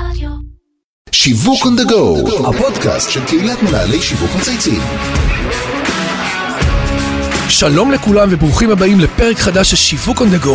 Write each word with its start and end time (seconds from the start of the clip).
רדיו. 0.00 0.30
שיווק 1.12 1.62
on 1.62 1.80
the 1.80 1.90
go, 1.90 2.46
הפודקאסט 2.48 3.10
של 3.10 3.24
קהילת 3.24 3.62
מנהלי 3.62 4.02
שיווק 4.02 4.30
מצייצים. 4.38 4.80
שלום 7.48 7.92
לכולם 7.92 8.28
וברוכים 8.30 8.70
הבאים 8.70 9.00
לפרק 9.00 9.38
חדש 9.38 9.70
של 9.70 9.76
שיווק 9.76 10.22
on 10.22 10.24
the 10.24 10.44
go, 10.44 10.50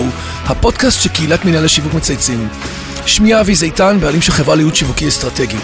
הפודקאסט 0.45 1.01
של 1.01 1.09
קהילת 1.09 1.45
מנהלי 1.45 1.69
שיווק 1.69 1.93
מצייצים. 1.93 2.47
שמי 3.05 3.39
אבי 3.39 3.55
זיתן, 3.55 3.97
בעלים 4.01 4.21
של 4.21 4.31
חברה 4.31 4.55
לייעוד 4.55 4.75
שיווקי 4.75 5.07
אסטרטגי. 5.07 5.57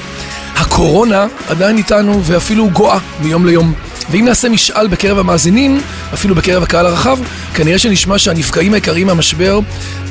הקורונה 0.56 1.28
עדיין 1.50 1.78
איתנו 1.78 2.24
ואפילו 2.24 2.70
גואה 2.70 3.00
מיום 3.22 3.46
ליום. 3.46 3.74
ואם 4.10 4.26
נעשה 4.26 4.50
משאל 4.50 4.88
בקרב 4.88 5.18
המאזינים, 5.18 5.82
אפילו 6.14 6.36
בקרב 6.36 6.64
הקהל 6.64 6.86
הרחב, 6.86 7.20
כנראה 7.54 7.80
שנשמע 7.80 8.20
שהנפגעים 8.20 8.74
העיקריים 8.74 9.08
מהמשבר 9.08 9.60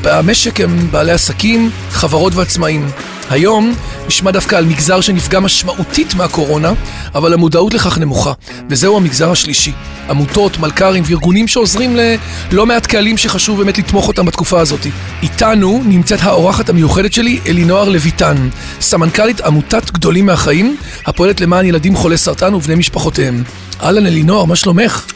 במשק 0.03 0.61
הם 0.61 0.91
בעלי 0.91 1.13
עסקים, 1.13 1.71
חברות 1.91 2.35
ועצמאים. 2.35 2.91
היום 3.31 3.75
נשמע 4.07 4.31
דווקא 4.31 4.57
על 4.57 4.65
מגזר 4.65 5.01
שנפגע 5.01 5.41
משמעותית 5.41 6.15
מהקורונה, 6.15 6.73
אבל 7.15 7.33
המודעות 7.33 7.75
לכך 7.75 7.99
נמוכה, 7.99 8.33
וזהו 8.71 8.97
המגזר 8.97 9.31
השלישי. 9.31 9.73
עמותות, 10.11 10.59
מלכ"רים 10.59 11.03
וארגונים 11.07 11.49
שעוזרים 11.49 11.97
ללא 11.97 12.67
מעט 12.67 12.87
קהלים 12.87 13.17
שחשוב 13.17 13.59
באמת 13.59 13.79
לתמוך 13.79 14.09
אותם 14.09 14.27
בתקופה 14.27 14.61
הזאת. 14.61 14.87
איתנו 15.23 15.83
נמצאת 15.85 16.23
האורחת 16.23 16.69
המיוחדת 16.69 17.13
שלי, 17.13 17.41
אלינוער 17.47 17.89
לויטן, 17.89 18.49
סמנכ"לית 18.81 19.41
עמותת 19.41 19.91
גדולים 19.91 20.27
מהחיים, 20.27 20.77
הפועלת 21.07 21.41
למען 21.41 21.67
ילדים 21.67 21.97
חולי 21.97 22.17
סרטן 22.17 22.55
ובני 22.55 22.75
משפחותיהם. 22.75 23.43
אהלן 23.83 24.07
אלינוער, 24.07 24.45
מה 24.45 24.57
שלומך? 24.57 25.07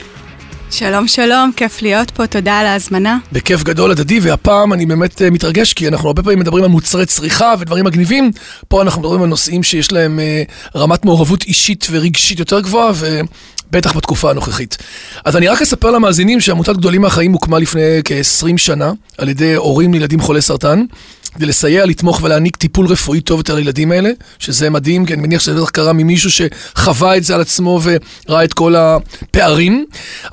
שלום 0.72 1.08
שלום, 1.08 1.50
כיף 1.56 1.82
להיות 1.82 2.10
פה, 2.10 2.26
תודה 2.26 2.58
על 2.58 2.66
ההזמנה. 2.66 3.18
בכיף 3.32 3.62
גדול 3.62 3.90
הדדי, 3.90 4.20
והפעם 4.20 4.72
אני 4.72 4.86
באמת 4.86 5.20
uh, 5.20 5.30
מתרגש, 5.30 5.72
כי 5.72 5.88
אנחנו 5.88 6.08
הרבה 6.08 6.22
פעמים 6.22 6.38
מדברים 6.38 6.64
על 6.64 6.70
מוצרי 6.70 7.06
צריכה 7.06 7.54
ודברים 7.58 7.84
מגניבים, 7.84 8.30
פה 8.68 8.82
אנחנו 8.82 9.00
מדברים 9.00 9.22
על 9.22 9.28
נושאים 9.28 9.62
שיש 9.62 9.92
להם 9.92 10.18
uh, 10.18 10.78
רמת 10.78 11.04
מעורבות 11.04 11.42
אישית 11.42 11.86
ורגשית 11.90 12.38
יותר 12.38 12.60
גבוהה, 12.60 12.92
ובטח 12.94 13.96
בתקופה 13.96 14.30
הנוכחית. 14.30 14.78
אז 15.24 15.36
אני 15.36 15.48
רק 15.48 15.62
אספר 15.62 15.90
למאזינים 15.90 16.40
שעמותת 16.40 16.76
גדולים 16.76 17.00
מהחיים 17.02 17.32
הוקמה 17.32 17.58
לפני 17.58 18.00
כ-20 18.04 18.56
שנה, 18.56 18.92
על 19.18 19.28
ידי 19.28 19.54
הורים 19.54 19.92
לילדים 19.92 20.20
חולי 20.20 20.42
סרטן. 20.42 20.84
כדי 21.34 21.46
לסייע, 21.46 21.86
לתמוך 21.86 22.22
ולהעניק 22.22 22.56
טיפול 22.56 22.86
רפואי 22.86 23.20
טוב 23.20 23.38
יותר 23.40 23.54
לילדים 23.54 23.92
האלה, 23.92 24.10
שזה 24.38 24.70
מדהים, 24.70 25.06
כי 25.06 25.14
אני 25.14 25.22
מניח 25.22 25.40
שזה 25.40 25.60
בטח 25.60 25.70
קרה 25.70 25.92
ממישהו 25.92 26.30
שחווה 26.30 27.16
את 27.16 27.24
זה 27.24 27.34
על 27.34 27.40
עצמו 27.40 27.80
וראה 27.82 28.44
את 28.44 28.52
כל 28.52 28.74
הפערים. 28.76 29.84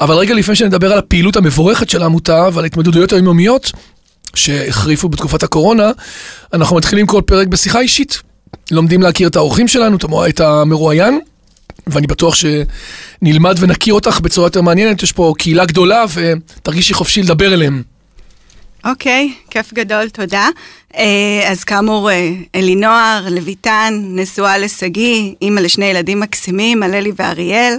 אבל 0.02 0.16
רגע 0.16 0.34
לפני 0.34 0.56
שנדבר 0.56 0.92
על 0.92 0.98
הפעילות 0.98 1.36
המבורכת 1.36 1.90
של 1.90 2.02
העמותה 2.02 2.48
ועל 2.54 2.66
ההתמודדויות 2.66 3.14
היומיומיות 3.14 3.72
שהחריפו 4.36 5.10
בתקופת 5.10 5.44
הקורונה, 5.44 5.92
אנחנו 6.54 6.76
מתחילים 6.76 7.08
כל 7.08 7.22
פרק 7.26 7.48
בשיחה 7.48 7.80
אישית. 7.80 8.22
לומדים 8.72 9.02
להכיר 9.02 9.28
את 9.28 9.36
האורחים 9.36 9.68
שלנו, 9.68 9.98
את 10.30 10.40
המרואיין. 10.40 11.20
ואני 11.88 12.08
בטוח 12.08 12.36
שנלמד 12.36 13.56
ונכיר 13.60 13.94
אותך 13.94 14.20
בצורה 14.20 14.48
יותר 14.48 14.62
מעניינת, 14.62 15.04
יש 15.04 15.12
פה 15.12 15.34
קהילה 15.38 15.66
גדולה 15.66 16.06
ותרגישי 16.14 16.94
חופשי 16.94 17.24
לדבר 17.24 17.54
אליהם. 17.54 17.84
אוקיי, 18.86 19.34
כיף 19.50 19.74
גדול, 19.74 20.10
תודה. 20.10 20.48
אה, 20.98 21.50
אז 21.52 21.64
כאמור, 21.64 22.12
אה, 22.12 22.30
אלינוער, 22.56 23.26
לויטן, 23.30 23.94
נשואה 24.08 24.58
לשגיא, 24.58 25.34
אימא 25.42 25.60
לשני 25.60 25.86
ילדים 25.86 26.20
מקסימים, 26.20 26.84
הללי 26.84 27.12
ואריאל. 27.16 27.78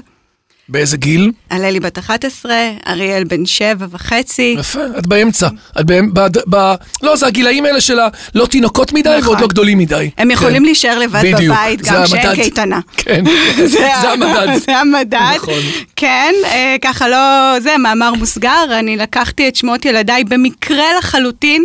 באיזה 0.69 0.97
גיל? 0.97 1.33
הללי 1.51 1.81
בת 1.81 1.99
11, 1.99 2.55
אריאל 2.87 3.25
בן 3.25 3.47
שבע 3.47 3.87
וחצי. 3.91 4.57
יפה, 4.59 4.81
את 4.99 5.07
באמצע. 5.07 5.49
את 5.81 5.87
באמ... 5.87 6.15
ב... 6.15 6.21
ב... 6.51 6.75
לא, 7.03 7.17
זה 7.17 7.27
הגילאים 7.27 7.65
האלה 7.65 7.81
של 7.81 7.99
הלא 7.99 8.47
תינוקות 8.47 8.93
מדי 8.93 9.09
נכון. 9.09 9.29
ועוד 9.29 9.41
לא 9.41 9.47
גדולים 9.47 9.79
מדי. 9.79 10.11
הם 10.19 10.31
יכולים 10.31 10.57
כן. 10.57 10.63
להישאר 10.63 10.99
לבד 10.99 11.21
בדיוק, 11.21 11.57
בבית, 11.57 11.83
גם 11.83 12.07
שאין 12.07 12.27
המדד. 12.27 12.35
קייטנה. 12.43 12.81
כן, 12.97 13.25
זה 13.57 13.67
זה 13.67 14.11
המדד. 14.13 14.49
זה 14.67 14.77
המדד. 14.77 15.35
נכון. 15.37 15.61
כן, 15.97 16.35
אה, 16.45 16.77
ככה 16.83 17.09
לא, 17.09 17.61
זה 17.61 17.79
מאמר 17.79 18.15
מוסגר, 18.15 18.65
אני 18.79 18.97
לקחתי 18.97 19.49
את 19.49 19.57
שמות 19.57 19.85
ילדיי 19.85 20.25
במקרה 20.25 20.85
לחלוטין. 20.99 21.65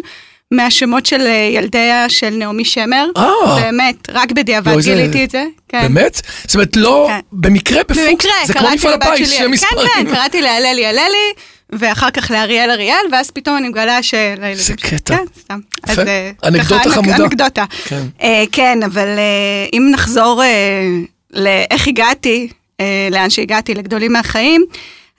מהשמות 0.53 1.06
של 1.06 1.22
אה, 1.22 1.50
ילדיה 1.53 2.09
של 2.09 2.30
נעמי 2.30 2.66
שמר, 2.66 3.06
אה. 3.18 3.59
באמת, 3.62 3.96
רק 4.09 4.31
בדיעבד 4.31 4.80
גיליתי 4.81 5.24
את 5.24 5.31
זה. 5.31 5.44
כן. 5.69 5.81
באמת? 5.81 6.22
זאת 6.46 6.56
אומרת, 6.56 6.75
לא 6.75 7.06
כן. 7.09 7.19
במקרה 7.31 7.84
בפוקס, 7.84 8.00
במקרה, 8.09 8.31
זה 8.46 8.53
כמו 8.53 8.68
מפעל 8.75 8.94
הפיס, 8.94 9.31
שני 9.31 9.47
מספרים. 9.47 9.88
כן, 9.88 10.06
כן, 10.06 10.16
קראתי 10.16 10.42
להללי 10.42 10.86
הללי, 10.86 11.34
ואחר 11.69 12.12
כך 12.12 12.31
לאריאל 12.31 12.69
אריאל, 12.72 13.06
ואז 13.12 13.31
פתאום 13.31 13.58
אני 13.58 13.69
מגלה 13.69 14.03
שלילדים 14.03 14.63
שלי- 14.63 14.75
קטע. 14.75 15.16
כן, 15.18 15.24
סתם. 15.40 15.59
יפה. 15.90 16.02
אז, 16.02 16.08
אה, 16.08 16.31
אנקדוטה 16.46 16.90
חמודה. 16.90 17.16
אנקדוטה. 17.16 17.66
כן. 17.86 18.02
אה, 18.22 18.44
כן, 18.52 18.80
אבל 18.86 19.08
אה, 19.08 19.66
אם 19.74 19.88
נחזור 19.92 20.44
אה, 20.44 20.81
לאיך 21.34 21.88
הגעתי, 21.88 22.47
אה, 22.80 23.08
לאן 23.12 23.30
שהגעתי, 23.30 23.74
לגדולים 23.74 24.13
מהחיים, 24.13 24.66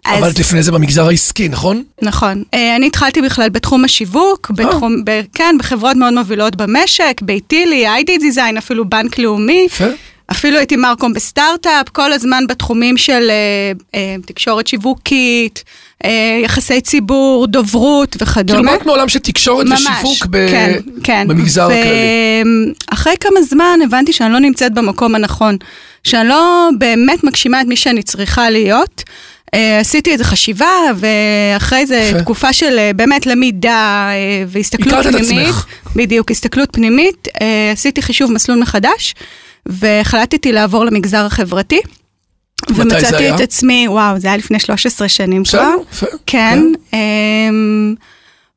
אז... 0.04 0.18
אבל 0.18 0.30
את 0.30 0.38
לפני 0.38 0.62
זה 0.62 0.72
במגזר 0.72 1.06
העסקי, 1.08 1.48
נכון? 1.48 1.82
נכון. 2.02 2.42
אה, 2.54 2.76
אני 2.76 2.86
התחלתי 2.86 3.22
בכלל 3.22 3.48
בתחום 3.48 3.84
השיווק, 3.84 4.50
בתחום, 4.50 5.04
ב, 5.04 5.20
כן, 5.34 5.56
בחברות 5.58 5.96
מאוד 5.96 6.14
מובילות 6.14 6.56
במשק, 6.56 7.20
ביטילי, 7.22 7.88
איי-די 7.88 8.18
דיזיין, 8.18 8.56
אפילו 8.56 8.88
בנק 8.88 9.18
לאומי. 9.18 9.66
יפה. 9.66 9.84
אפילו 10.30 10.58
הייתי 10.58 10.76
מרקום 10.76 11.12
בסטארט-אפ, 11.12 11.88
כל 11.88 12.12
הזמן 12.12 12.44
בתחומים 12.48 12.96
של 12.96 13.30
אה, 13.30 13.72
אה, 13.94 14.16
תקשורת 14.26 14.66
שיווקית, 14.66 15.64
אה, 16.04 16.40
יחסי 16.44 16.80
ציבור, 16.80 17.46
דוברות 17.46 18.16
וכדומה. 18.20 18.60
כאילו 18.60 18.78
באת 18.78 18.86
מעולם 18.86 19.08
של 19.08 19.18
תקשורת 19.18 19.66
ושיווק 19.72 20.26
ב- 20.30 20.48
כן, 20.50 20.78
כן. 21.02 21.28
במגזר 21.28 21.64
הכללי. 21.64 22.44
אחרי 22.86 23.14
כמה 23.20 23.42
זמן 23.42 23.78
הבנתי 23.84 24.12
שאני 24.12 24.32
לא 24.32 24.38
נמצאת 24.38 24.74
במקום 24.74 25.14
הנכון, 25.14 25.56
שאני 26.04 26.28
לא 26.28 26.68
באמת 26.78 27.24
מגשימה 27.24 27.60
את 27.60 27.66
מי 27.66 27.76
שאני 27.76 28.02
צריכה 28.02 28.50
להיות. 28.50 29.02
אה, 29.54 29.80
עשיתי 29.80 30.12
איזו 30.12 30.24
חשיבה, 30.24 30.72
ואחרי 30.96 31.86
זה. 31.86 32.12
תקופה 32.18 32.52
של 32.52 32.78
אה, 32.78 32.90
באמת 32.96 33.26
למידה 33.26 34.08
אה, 34.10 34.44
והסתכלות 34.48 35.06
פנימית. 35.06 35.54
בדיוק, 35.96 36.30
הסתכלות 36.30 36.68
פנימית, 36.72 37.28
עשיתי 37.72 38.02
חישוב 38.02 38.32
מסלול 38.32 38.58
מחדש, 38.58 39.14
והחלטתי 39.66 40.52
לעבור 40.52 40.84
למגזר 40.84 41.26
החברתי. 41.26 41.80
ומצאתי? 42.68 43.34
את 43.34 43.40
עצמי, 43.40 43.88
וואו, 43.88 44.20
זה 44.20 44.28
היה 44.28 44.36
לפני 44.36 44.58
13 44.60 45.08
שנים 45.08 45.42
בסדר, 45.42 45.60
כבר. 45.60 45.74
יפה. 45.92 46.06
כן, 46.26 46.58
אמ, 46.92 47.94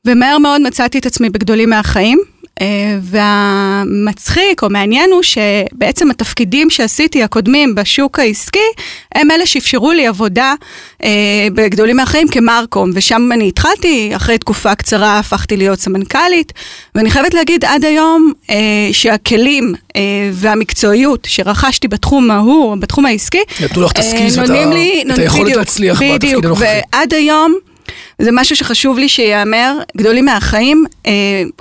ומהר 0.05 0.37
מאוד 0.37 0.61
מצאתי 0.61 0.99
את 0.99 1.05
עצמי 1.05 1.29
בגדולים 1.29 1.69
מהחיים. 1.69 2.19
אה, 2.61 2.97
והמצחיק 3.01 4.63
או 4.63 4.69
מעניין 4.69 5.11
הוא 5.11 5.23
שבעצם 5.23 6.11
התפקידים 6.11 6.69
שעשיתי 6.69 7.23
הקודמים 7.23 7.75
בשוק 7.75 8.19
העסקי, 8.19 8.59
הם 9.15 9.31
אלה 9.31 9.45
שאפשרו 9.45 9.91
לי 9.91 10.07
עבודה 10.07 10.53
אה, 11.03 11.09
בגדולים 11.53 11.95
מהחיים 11.97 12.27
כמרקום, 12.27 12.91
ושם 12.93 13.29
אני 13.31 13.47
התחלתי, 13.47 14.11
אחרי 14.15 14.37
תקופה 14.37 14.75
קצרה 14.75 15.19
הפכתי 15.19 15.57
להיות 15.57 15.79
סמנכ"לית, 15.79 16.53
ואני 16.95 17.11
חייבת 17.11 17.33
להגיד 17.33 17.65
עד 17.65 17.85
היום 17.85 18.31
אה, 18.49 18.55
שהכלים 18.91 19.73
אה, 19.95 20.01
והמקצועיות 20.33 21.27
שרכשתי 21.29 21.87
בתחום 21.87 22.31
ההוא, 22.31 22.75
בתחום 22.75 23.05
העסקי, 23.05 23.41
נתנו 23.63 23.81
לך 23.81 23.91
את 23.91 23.97
אה, 23.97 24.01
הסקילס 24.01 24.37
ואת 24.37 25.19
היכולת 25.19 25.55
להצליח 25.55 26.01
בתפקיד 26.01 26.15
בדיוק, 26.15 26.45
הנוכחי. 26.45 26.65
ועד 26.93 27.13
היום, 27.13 27.55
זה 28.21 28.29
משהו 28.33 28.55
שחשוב 28.55 28.97
לי 28.97 29.09
שייאמר, 29.09 29.73
גדולים 29.97 30.25
מהחיים, 30.25 30.85
אה, 31.05 31.11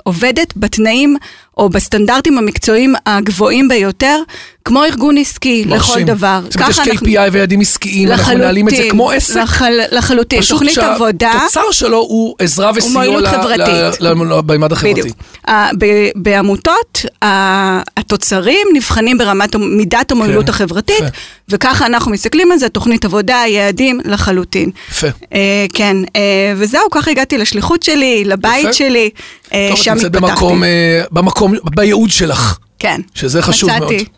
עובדת 0.03 0.53
בתנאים 0.57 1.17
או 1.57 1.69
בסטנדרטים 1.69 2.37
המקצועיים 2.37 2.95
הגבוהים 3.05 3.67
ביותר, 3.67 4.21
כמו 4.65 4.83
ארגון 4.83 5.17
עסקי 5.17 5.63
לכל 5.65 5.75
מרשים. 5.75 6.05
דבר. 6.05 6.39
זאת 6.43 6.55
אומרת, 6.55 6.69
יש 6.69 6.79
ככה 6.79 6.91
אנחנו- 6.91 7.07
KPI 7.07 7.29
ויעדים 7.31 7.61
עסקיים, 7.61 8.11
אנחנו 8.11 8.33
מנהלים 8.33 8.67
את 8.67 8.75
זה 8.75 8.83
כמו 8.89 9.11
עסק. 9.11 9.35
לחל, 9.37 9.79
לחלוטין, 9.91 10.41
תוכנית 10.49 10.77
עבודה. 10.77 11.31
שהתוצר 11.33 11.71
שלו 11.71 11.97
הוא 11.97 12.35
עזרה 12.39 12.71
וסיוע 12.75 12.93
מועילות 12.93 13.23
ל- 13.23 13.27
חברתית. 13.27 14.01
ל- 14.01 14.07
ל- 14.07 14.41
בממד 14.45 14.71
החברתי. 14.71 15.01
בדיוק. 15.01 15.17
אה, 15.47 15.69
ב- 15.79 15.85
בעמותות, 16.15 17.05
ה- 17.23 17.81
התוצרים 17.97 18.67
נבחנים 18.73 19.17
ברמת 19.17 19.55
מידת 19.55 20.11
המועילות 20.11 20.45
כן, 20.45 20.51
החברתית, 20.51 20.95
יפה. 20.99 21.05
וככה 21.49 21.85
אנחנו 21.85 22.11
מסתכלים 22.11 22.51
על 22.51 22.57
זה, 22.57 22.69
תוכנית 22.69 23.05
עבודה, 23.05 23.43
יעדים 23.47 23.99
לחלוטין. 24.05 24.69
יפה. 24.91 25.07
אה, 25.33 25.65
כן, 25.73 25.97
אה, 26.15 26.46
וזהו, 26.55 26.89
ככה 26.91 27.11
הגעתי 27.11 27.37
לשליחות 27.37 27.83
שלי, 27.83 28.23
לבית 28.25 28.63
יפה. 28.63 28.73
שלי, 28.73 29.09
אה, 29.53 29.67
טוב, 29.69 29.77
את 29.77 29.83
שם 29.83 29.93
נמצאת 29.93 30.15
התפתחתי. 30.15 30.31
במקום, 30.33 30.63
אה, 30.63 31.01
במקום, 31.11 31.53
בייעוד 31.75 32.09
שלך. 32.11 32.57
כן. 32.79 33.01
שזה 33.15 33.41
חשוב 33.41 33.69
מצאתי, 33.69 33.79
מאוד. 33.79 33.93
מצאתי. 33.93 34.16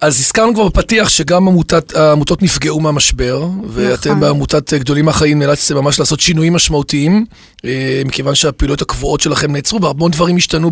אז 0.00 0.20
הזכרנו 0.20 0.54
כבר 0.54 0.68
בפתיח 0.68 1.08
שגם 1.08 1.48
עמותת, 1.48 1.96
העמותות 1.96 2.42
נפגעו 2.42 2.80
מהמשבר, 2.80 3.48
ואתם 3.66 4.10
נכון. 4.10 4.20
בעמותת 4.20 4.74
גדולים 4.74 5.04
מהחיים 5.04 5.38
נאלצתם 5.38 5.76
ממש 5.76 5.98
לעשות 5.98 6.20
שינויים 6.20 6.52
משמעותיים, 6.52 7.24
אה, 7.64 8.02
מכיוון 8.04 8.34
שהפעילויות 8.34 8.82
הקבועות 8.82 9.20
שלכם 9.20 9.52
נעצרו, 9.52 9.82
והמון 9.82 10.10
דברים 10.10 10.36
השתנו 10.36 10.70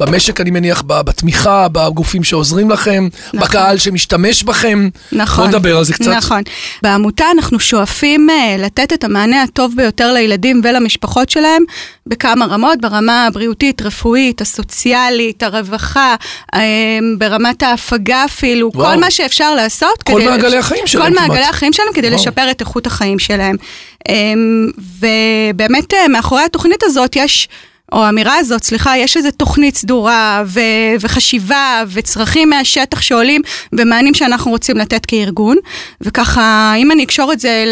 במשק, 0.00 0.40
אני 0.40 0.50
מניח, 0.50 0.82
בתמיכה, 0.86 1.66
בגופים 1.72 2.24
שעוזרים 2.24 2.70
לכם, 2.70 3.08
נכון. 3.34 3.48
בקהל 3.48 3.78
שמשתמש 3.78 4.42
בכם. 4.42 4.88
נכון. 5.12 5.44
בוא 5.44 5.58
נדבר 5.58 5.78
על 5.78 5.84
זה 5.84 5.92
קצת. 5.92 6.10
נכון. 6.10 6.42
בעמותה 6.82 7.24
אנחנו 7.34 7.60
שואפים 7.60 8.30
אה, 8.30 8.56
לתת 8.58 8.92
את 8.92 9.04
המענה 9.04 9.42
הטוב 9.42 9.72
ביותר 9.76 10.12
לילדים 10.12 10.60
ולמשפחות 10.64 11.30
שלהם 11.30 11.62
בכמה 12.06 12.46
רמות, 12.46 12.80
ברמה 12.80 13.26
הבריאותית, 13.26 13.82
רפואית, 13.82 14.40
הסוציאלית, 14.40 15.42
הרווחה, 15.42 16.14
אה, 16.54 16.60
ברמת 17.18 17.62
ההפגה 17.94 18.24
אפילו, 18.24 18.70
וואו. 18.74 18.90
כל 18.94 19.00
מה 19.00 19.10
שאפשר 19.10 19.54
לעשות. 19.54 20.02
כל 20.02 20.12
כדי- 20.12 20.24
מעגלי 20.28 20.56
החיים 20.58 20.86
שלהם 20.86 21.12
כל 21.12 21.18
כמעט. 21.18 21.28
מעגלי 21.28 21.44
החיים 21.44 21.72
שלהם 21.72 21.88
כדי 21.94 22.06
וואו. 22.08 22.18
לשפר 22.20 22.50
את 22.50 22.60
איכות 22.60 22.86
החיים 22.86 23.18
שלהם. 23.18 23.56
אה, 24.08 24.14
ובאמת 25.00 25.94
אה, 25.94 26.08
מאחורי 26.08 26.42
התוכנית 26.42 26.82
הזאת 26.82 27.16
יש... 27.16 27.48
או 27.92 28.04
האמירה 28.04 28.36
הזאת, 28.36 28.64
סליחה, 28.64 28.96
יש 28.98 29.16
איזו 29.16 29.30
תוכנית 29.30 29.76
סדורה 29.76 30.42
ו- 30.46 30.60
וחשיבה 31.00 31.82
וצרכים 31.92 32.50
מהשטח 32.50 33.00
שעולים 33.00 33.40
ומענים 33.72 34.14
שאנחנו 34.14 34.50
רוצים 34.50 34.76
לתת 34.76 35.06
כארגון. 35.06 35.56
וככה, 36.00 36.72
אם 36.76 36.92
אני 36.92 37.04
אקשור 37.04 37.32
את 37.32 37.40
זה 37.40 37.64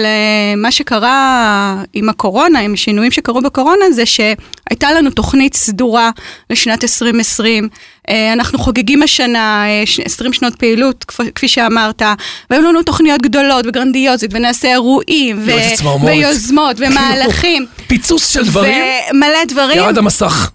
למה 0.56 0.70
שקרה 0.72 1.74
עם 1.92 2.08
הקורונה, 2.08 2.58
עם 2.60 2.72
השינויים 2.74 3.10
שקרו 3.12 3.40
בקורונה, 3.42 3.90
זה 3.92 4.06
שהייתה 4.06 4.92
לנו 4.92 5.10
תוכנית 5.10 5.54
סדורה 5.54 6.10
לשנת 6.50 6.82
2020. 6.84 7.68
אה, 8.08 8.32
אנחנו 8.32 8.58
חוגגים 8.58 9.02
השנה 9.02 9.64
אה, 9.66 9.86
ש- 9.86 10.00
20 10.00 10.32
שנות 10.32 10.54
פעילות, 10.56 11.04
כפ- 11.12 11.30
כפי 11.34 11.48
שאמרת, 11.48 12.02
והיו 12.50 12.62
לנו 12.62 12.82
תוכניות 12.82 13.22
גדולות 13.22 13.66
וגרנדיוזית, 13.66 14.30
ונעשה 14.34 14.68
אירועים, 14.68 15.38
ו-. 15.42 15.50
ויוזמות, 16.06 16.76
ומהלכים. 16.80 17.66
פיצוץ 17.86 18.32
של 18.34 18.44
דברים, 18.46 18.74
ומלא 19.10 19.44
דברים. 19.48 19.76
ירד 19.78 19.98
המסך. 19.98 20.50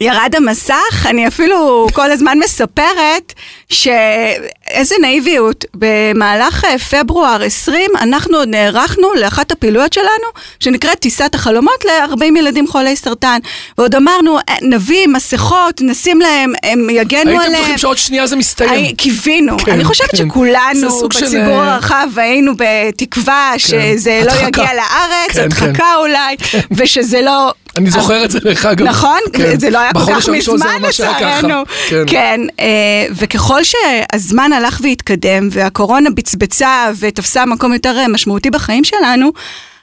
ירד 0.00 0.34
המסך, 0.36 1.06
אני 1.06 1.28
אפילו 1.28 1.86
כל 1.92 2.10
הזמן 2.10 2.38
מספרת 2.38 3.32
שאיזה 3.70 4.94
נאיביות, 5.00 5.64
במהלך 5.74 6.64
אה, 6.64 6.78
פברואר 6.78 7.42
20 7.42 7.90
אנחנו 8.00 8.36
עוד 8.36 8.48
נערכנו 8.48 9.14
לאחת 9.14 9.52
הפעילויות 9.52 9.92
שלנו 9.92 10.26
שנקראת 10.60 10.98
טיסת 10.98 11.34
החלומות 11.34 11.84
ל-40 11.84 12.38
ילדים 12.38 12.66
חולי 12.66 12.96
סרטן 12.96 13.38
ועוד 13.78 13.94
אמרנו 13.94 14.38
אה, 14.38 14.54
נביא 14.62 15.08
מסכות, 15.08 15.80
נשים 15.80 16.20
להם, 16.20 16.52
הם 16.62 16.90
יגנו 16.90 17.30
הייתם 17.30 17.44
עליהם. 17.44 17.52
בטוחים 17.52 17.78
שעוד 17.78 17.98
שנייה 17.98 18.26
זה 18.26 18.36
מסתיים. 18.36 18.96
קיווינו, 18.96 19.58
כן, 19.58 19.72
אני 19.72 19.84
חושבת 19.84 20.10
כן. 20.10 20.16
שכולנו 20.16 20.90
סוג 20.90 21.12
של, 21.12 21.26
בציבור 21.26 21.62
אה, 21.62 21.74
הרחב 21.74 22.08
היינו 22.16 22.52
בתקווה 22.56 23.52
שזה 23.56 24.22
לא 24.26 24.32
הדחקה. 24.32 24.46
יגיע 24.46 24.74
לארץ, 24.74 25.32
כן, 25.32 25.42
הדחקה 25.42 25.66
כן. 25.74 25.94
ושזה 25.94 26.34
ושזה 26.70 27.22
לא... 27.22 27.52
אני 27.76 27.90
זוכר 27.90 28.24
את 28.24 28.30
זה 28.30 28.40
דרך 28.40 28.66
אגב. 28.66 28.86
נכון? 28.86 29.18
כן. 29.32 29.58
זה 29.60 29.70
לא 29.70 29.78
היה 29.78 29.92
כל 29.92 30.00
כך 30.14 30.28
מזמן. 30.28 30.82
לצערנו. 30.88 31.62
כן. 31.88 32.04
כן, 32.06 32.40
אה, 32.60 33.06
וככל 33.10 33.60
שהזמן 33.64 34.52
הלך 34.52 34.80
והתקדם, 34.82 35.48
והקורונה 35.52 36.10
בצבצה 36.10 36.90
ותפסה 36.98 37.46
מקום 37.46 37.72
יותר 37.72 37.96
אה, 37.98 38.08
משמעותי 38.08 38.50
בחיים 38.50 38.84
שלנו, 38.84 39.32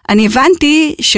אני 0.10 0.26
הבנתי 0.26 0.96
ש... 1.02 1.18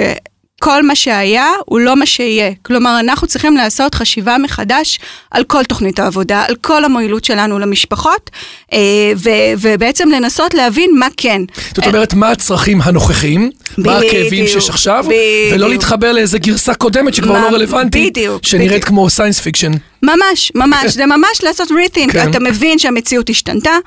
כל 0.59 0.83
מה 0.83 0.95
שהיה 0.95 1.47
הוא 1.65 1.79
לא 1.79 1.95
מה 1.95 2.05
שיהיה. 2.05 2.51
כלומר, 2.61 2.99
אנחנו 2.99 3.27
צריכים 3.27 3.57
לעשות 3.57 3.95
חשיבה 3.95 4.37
מחדש 4.37 4.99
על 5.31 5.43
כל 5.43 5.63
תוכנית 5.63 5.99
העבודה, 5.99 6.43
על 6.47 6.55
כל 6.55 6.85
המועילות 6.85 7.25
שלנו 7.25 7.59
למשפחות, 7.59 8.31
אה, 8.73 8.79
ו- 9.17 9.53
ובעצם 9.57 10.09
לנסות 10.09 10.53
להבין 10.53 10.91
מה 10.99 11.07
כן. 11.17 11.41
זאת 11.75 11.87
אומרת, 11.87 12.13
מה 12.13 12.29
הצרכים 12.29 12.81
הנוכחיים, 12.81 13.51
מה 13.77 13.97
הכאבים 13.97 14.47
שיש 14.47 14.69
עכשיו. 14.69 15.05
ולא 15.51 15.69
להתחבר 15.69 16.11
לאיזה 16.11 16.39
גרסה 16.39 16.73
קודמת 16.73 17.13
שכבר 17.13 17.41
לא 17.41 17.47
רלוונטית, 17.47 18.17
שנראית. 18.41 18.83
כמו 18.83 19.09
science 19.09 19.39
fiction. 19.39 19.71
ממש, 20.03 20.51
ממש, 20.55 20.91
זה 20.91 21.05
ממש 21.05 21.43
לעשות 21.43 21.67
rethink, 21.67 22.11
כן. 22.11 22.29
אתה 22.29 22.39
מבין 22.39 22.79
שהמציאות 22.79 23.29
השתנתה. 23.29 23.77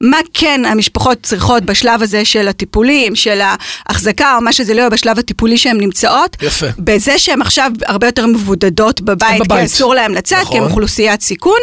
מה 0.00 0.18
כן 0.34 0.60
המשפחות 0.64 1.18
צריכות 1.22 1.62
בשלב 1.62 2.02
הזה 2.02 2.24
של 2.24 2.48
הטיפולים, 2.48 3.16
של 3.16 3.40
ההחזקה 3.88 4.36
או 4.36 4.40
מה 4.40 4.52
שזה 4.52 4.74
לא 4.74 4.78
יהיה 4.78 4.90
בשלב 4.90 5.18
הטיפולי 5.18 5.58
שהן 5.58 5.80
נמצאות. 5.80 6.36
יפה. 6.42 6.66
בזה 6.78 7.18
שהן 7.18 7.42
עכשיו 7.42 7.70
הרבה 7.86 8.06
יותר 8.06 8.26
מבודדות 8.26 9.00
בבית, 9.00 9.42
כי 9.42 9.48
בבית. 9.48 9.64
אסור 9.64 9.94
להן 9.94 10.12
לצאת, 10.12 10.38
כי 10.38 10.52
הן 10.52 10.58
נכון. 10.58 10.70
אוכלוסיית 10.70 11.20
סיכון, 11.22 11.58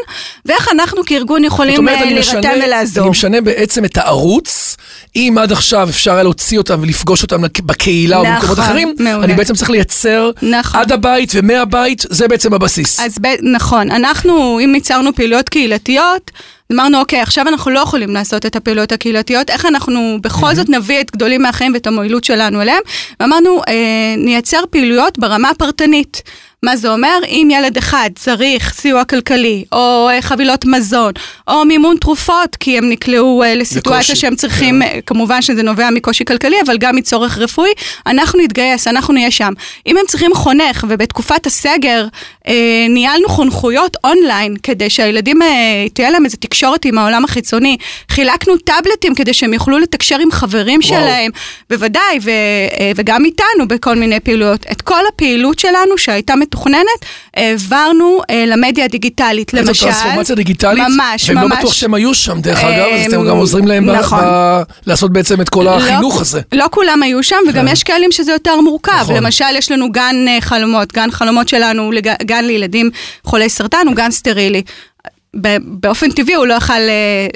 ואיך 0.45 0.67
אנחנו 0.71 1.05
כארגון 1.05 1.43
יכולים 1.43 1.89
אה, 1.89 2.05
להירתם 2.05 2.49
ולעזור. 2.65 3.03
אני 3.03 3.11
משנה 3.11 3.41
בעצם 3.41 3.85
את 3.85 3.97
הערוץ, 3.97 4.77
אם 5.15 5.35
עד 5.41 5.51
עכשיו 5.51 5.89
אפשר 5.89 6.13
היה 6.13 6.23
להוציא 6.23 6.57
אותם 6.57 6.79
ולפגוש 6.81 7.23
אותם 7.23 7.45
בקהילה 7.67 8.17
או 8.17 8.23
נכון, 8.23 8.35
במקומות 8.35 8.59
אחרים, 8.59 8.95
מעולה. 8.99 9.25
אני 9.25 9.33
בעצם 9.33 9.53
צריך 9.53 9.69
לייצר 9.69 10.31
נכון. 10.41 10.81
עד 10.81 10.91
הבית 10.91 11.31
ומהבית, 11.35 12.05
זה 12.09 12.27
בעצם 12.27 12.53
הבסיס. 12.53 12.99
אז 12.99 13.17
ב- 13.21 13.35
נכון, 13.55 13.91
אנחנו, 13.91 14.59
אם 14.59 14.75
ייצרנו 14.75 15.15
פעילויות 15.15 15.49
קהילתיות, 15.49 16.31
אמרנו, 16.73 16.99
אוקיי, 16.99 17.21
עכשיו 17.21 17.47
אנחנו 17.47 17.71
לא 17.71 17.79
יכולים 17.79 18.09
לעשות 18.13 18.45
את 18.45 18.55
הפעילויות 18.55 18.91
הקהילתיות, 18.91 19.49
איך 19.49 19.65
אנחנו 19.65 20.17
בכל 20.21 20.55
זאת 20.55 20.69
נביא 20.69 21.01
את 21.01 21.11
גדולים 21.11 21.41
מהחיים 21.41 21.73
ואת 21.73 21.87
המועילות 21.87 22.23
שלנו 22.23 22.61
אליהם? 22.61 22.81
ואמרנו, 23.19 23.61
אה, 23.67 23.73
נייצר 24.17 24.61
פעילויות 24.69 25.19
ברמה 25.19 25.49
הפרטנית. 25.49 26.21
מה 26.67 26.77
זה 26.77 26.91
אומר? 26.91 27.19
אם 27.27 27.47
ילד 27.51 27.77
אחד 27.77 28.09
צריך 28.15 28.73
סיוע 28.73 29.03
כלכלי, 29.03 29.65
או 29.71 30.09
אה, 30.11 30.21
חבילות 30.21 30.65
מזון, 30.65 31.13
או 31.47 31.65
מימון 31.65 31.97
תרופות, 31.97 32.55
כי 32.55 32.77
הם 32.77 32.89
נקלעו 32.89 33.43
אה, 33.43 33.55
לסיטואציה 33.55 34.15
שהם 34.15 34.35
צריכים, 34.35 34.81
כן. 34.81 34.95
אה, 34.95 34.99
כמובן 35.05 35.41
שזה 35.41 35.63
נובע 35.63 35.89
מקושי 35.89 36.25
כלכלי, 36.25 36.55
אבל 36.65 36.77
גם 36.77 36.95
מצורך 36.95 37.37
רפואי, 37.37 37.69
אנחנו 38.07 38.39
נתגייס, 38.39 38.87
אנחנו 38.87 39.13
נהיה 39.13 39.31
שם. 39.31 39.53
אם 39.87 39.97
הם 39.97 40.03
צריכים 40.07 40.33
חונך, 40.33 40.85
ובתקופת 40.89 41.45
הסגר 41.45 42.07
ניהלנו 42.89 43.27
חונכויות 43.29 43.97
אונליין, 44.03 44.55
כדי 44.63 44.89
שהילדים, 44.89 45.41
אה, 45.41 45.47
תהיה 45.93 46.09
להם 46.09 46.25
איזו 46.25 46.37
תקשורת 46.39 46.85
עם 46.85 46.97
העולם 46.97 47.23
החיצוני, 47.25 47.77
חילקנו 48.11 48.57
טאבלטים 48.57 49.15
כדי 49.15 49.33
שהם 49.33 49.53
יוכלו 49.53 49.77
לתקשר 49.79 50.19
עם 50.19 50.31
חברים 50.31 50.79
וואו. 50.83 50.93
שלהם, 51.01 51.31
בוודאי, 51.69 52.19
ו, 52.23 52.29
אה, 52.29 52.91
וגם 52.95 53.25
איתנו 53.25 53.67
בכל 53.67 53.95
מיני 53.95 54.19
פעילויות. 54.19 54.65
את 54.71 54.81
כל 54.81 54.99
הפעילות 55.13 55.59
שלנו 55.59 55.97
שהייתה 55.97 56.35
מתוכננת, 56.35 56.83
העברנו 57.37 58.19
אה, 58.29 58.43
למדיה 58.47 58.85
הדיגיטלית, 58.85 59.53
איזו 59.55 59.67
למשל. 59.67 59.85
טרנספורמציה 59.85 60.35
דיגיטלית, 60.35 60.83
ממש, 60.97 61.29
והם 61.29 61.37
לא 61.37 61.47
ממש. 61.47 61.57
בטוח 61.59 61.73
שהם 61.73 61.93
היו 61.93 62.13
שם, 62.13 62.41
דרך 62.41 62.63
אגב, 62.63 62.85
אז 62.93 63.13
אתם 63.13 63.27
גם 63.27 63.37
עוזרים 63.37 63.67
להם 63.67 63.89
נכון. 63.89 64.19
ב- 64.23 64.61
לעשות 64.87 65.13
בעצם 65.13 65.41
את 65.41 65.49
כל 65.49 65.67
החינוך 65.67 66.15
לא, 66.15 66.21
הזה. 66.21 66.41
לא 66.51 66.65
כולם 66.71 67.03
היו 67.03 67.23
שם, 67.23 67.35
וגם 67.49 67.65
כן. 67.65 67.71
יש 67.71 67.83
קהלים 67.83 68.11
שזה 68.11 68.31
יותר 68.31 68.61
מורכב. 68.61 68.91
נכון. 69.01 69.15
למשל, 69.15 69.45
יש 69.57 69.71
לנו 69.71 69.91
גן 69.91 70.25
אה, 70.27 70.37
חלומות, 70.41 70.93
גן 70.93 71.11
חלומות 71.11 71.49
שלנו, 71.49 71.91
לג- 71.91 72.23
גן 72.37 72.45
לילדים 72.45 72.89
חולי 73.23 73.49
סרטן, 73.49 73.87
הוא 73.87 73.95
גן 73.95 74.11
סטרילי. 74.11 74.63
באופן 75.61 76.11
טבעי 76.11 76.35
הוא 76.35 76.45
לא 76.45 76.53
יכל 76.53 76.73
אה, 76.73 77.27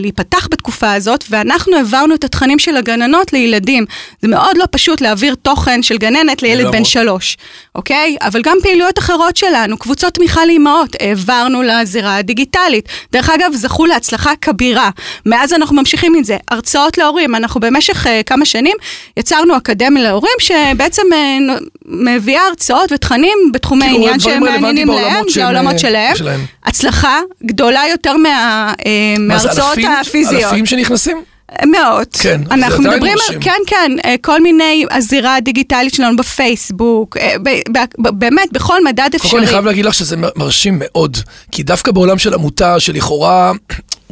להיפתח 0.00 0.48
בתקופה 0.50 0.92
הזאת, 0.92 1.24
ואנחנו 1.30 1.76
העברנו 1.76 2.14
את 2.14 2.24
התכנים 2.24 2.58
של 2.58 2.76
הגננות 2.76 3.32
לילדים. 3.32 3.84
זה 4.22 4.28
מאוד 4.28 4.56
לא 4.56 4.64
פשוט 4.70 5.00
להעביר 5.00 5.34
תוכן 5.34 5.82
של 5.82 5.98
גננת 5.98 6.42
לילד. 6.42 6.70
בן 6.72 6.84
שלוש, 6.84 7.36
אוקיי? 7.74 8.16
אבל 8.20 8.42
גם 8.42 8.56
פעילויות 8.62 8.98
אחרות 8.98 9.36
שלנו, 9.36 9.78
קבוצות 9.78 10.14
תמיכה 10.14 10.46
לאימהות, 10.46 10.96
העברנו 11.00 11.62
לזירה 11.62 12.16
הדיגיטלית. 12.16 12.88
דרך 13.12 13.30
אגב, 13.30 13.52
זכו 13.54 13.86
להצלחה 13.86 14.32
כבירה. 14.40 14.90
מאז 15.26 15.52
אנחנו 15.52 15.76
ממשיכים 15.76 16.14
עם 16.14 16.24
זה. 16.24 16.36
הרצאות 16.50 16.98
להורים, 16.98 17.34
אנחנו 17.34 17.60
במשך 17.60 18.06
uh, 18.06 18.08
כמה 18.26 18.44
שנים 18.44 18.76
יצרנו 19.16 19.56
אקדמיה 19.56 20.02
להורים, 20.02 20.32
שבעצם 20.38 21.02
uh, 21.10 21.62
מביאה 21.86 22.42
הרצאות 22.46 22.92
ותכנים 22.92 23.38
בתחומי 23.52 23.84
כאילו, 23.84 23.96
עניין 23.98 24.20
שהם 24.20 24.42
מעניינים 24.42 24.88
להם, 24.88 25.24
לעולמות 25.36 25.78
שלהם. 25.78 26.16
שלהם. 26.16 26.40
הצלחה 26.64 27.20
גדולה 27.50 27.82
יותר 27.90 28.16
מה, 28.16 28.72
זה, 28.84 29.16
מההרצאות 29.18 29.78
אלפים? 29.78 29.90
הפיזיות. 29.90 30.42
אלפים 30.44 30.66
שנכנסים? 30.66 31.22
מאות. 31.66 32.16
כן, 32.20 32.40
זה 32.48 32.54
אנחנו 32.54 32.76
עדיין 32.76 32.92
מדברים. 32.92 33.16
על, 33.30 33.36
כן, 33.40 33.60
כן, 33.66 33.92
אה, 34.04 34.14
כל 34.20 34.42
מיני, 34.42 34.84
הזירה 34.90 35.36
הדיגיטלית 35.36 35.94
שלנו 35.94 36.16
בפייסבוק, 36.16 37.16
אה, 37.16 37.34
ב, 37.42 37.48
ב, 37.48 37.78
ב, 37.98 38.08
באמת, 38.08 38.52
בכל 38.52 38.84
מדד 38.84 38.98
קודם 38.98 39.10
כל 39.10 39.16
אפשרי. 39.16 39.40
אני 39.40 39.46
חייב 39.46 39.64
להגיד 39.64 39.84
לך 39.84 39.94
שזה 39.94 40.16
מרשים 40.36 40.76
מאוד, 40.78 41.16
כי 41.52 41.62
דווקא 41.62 41.92
בעולם 41.92 42.18
של 42.18 42.34
עמותה 42.34 42.80
שלכאורה... 42.80 43.52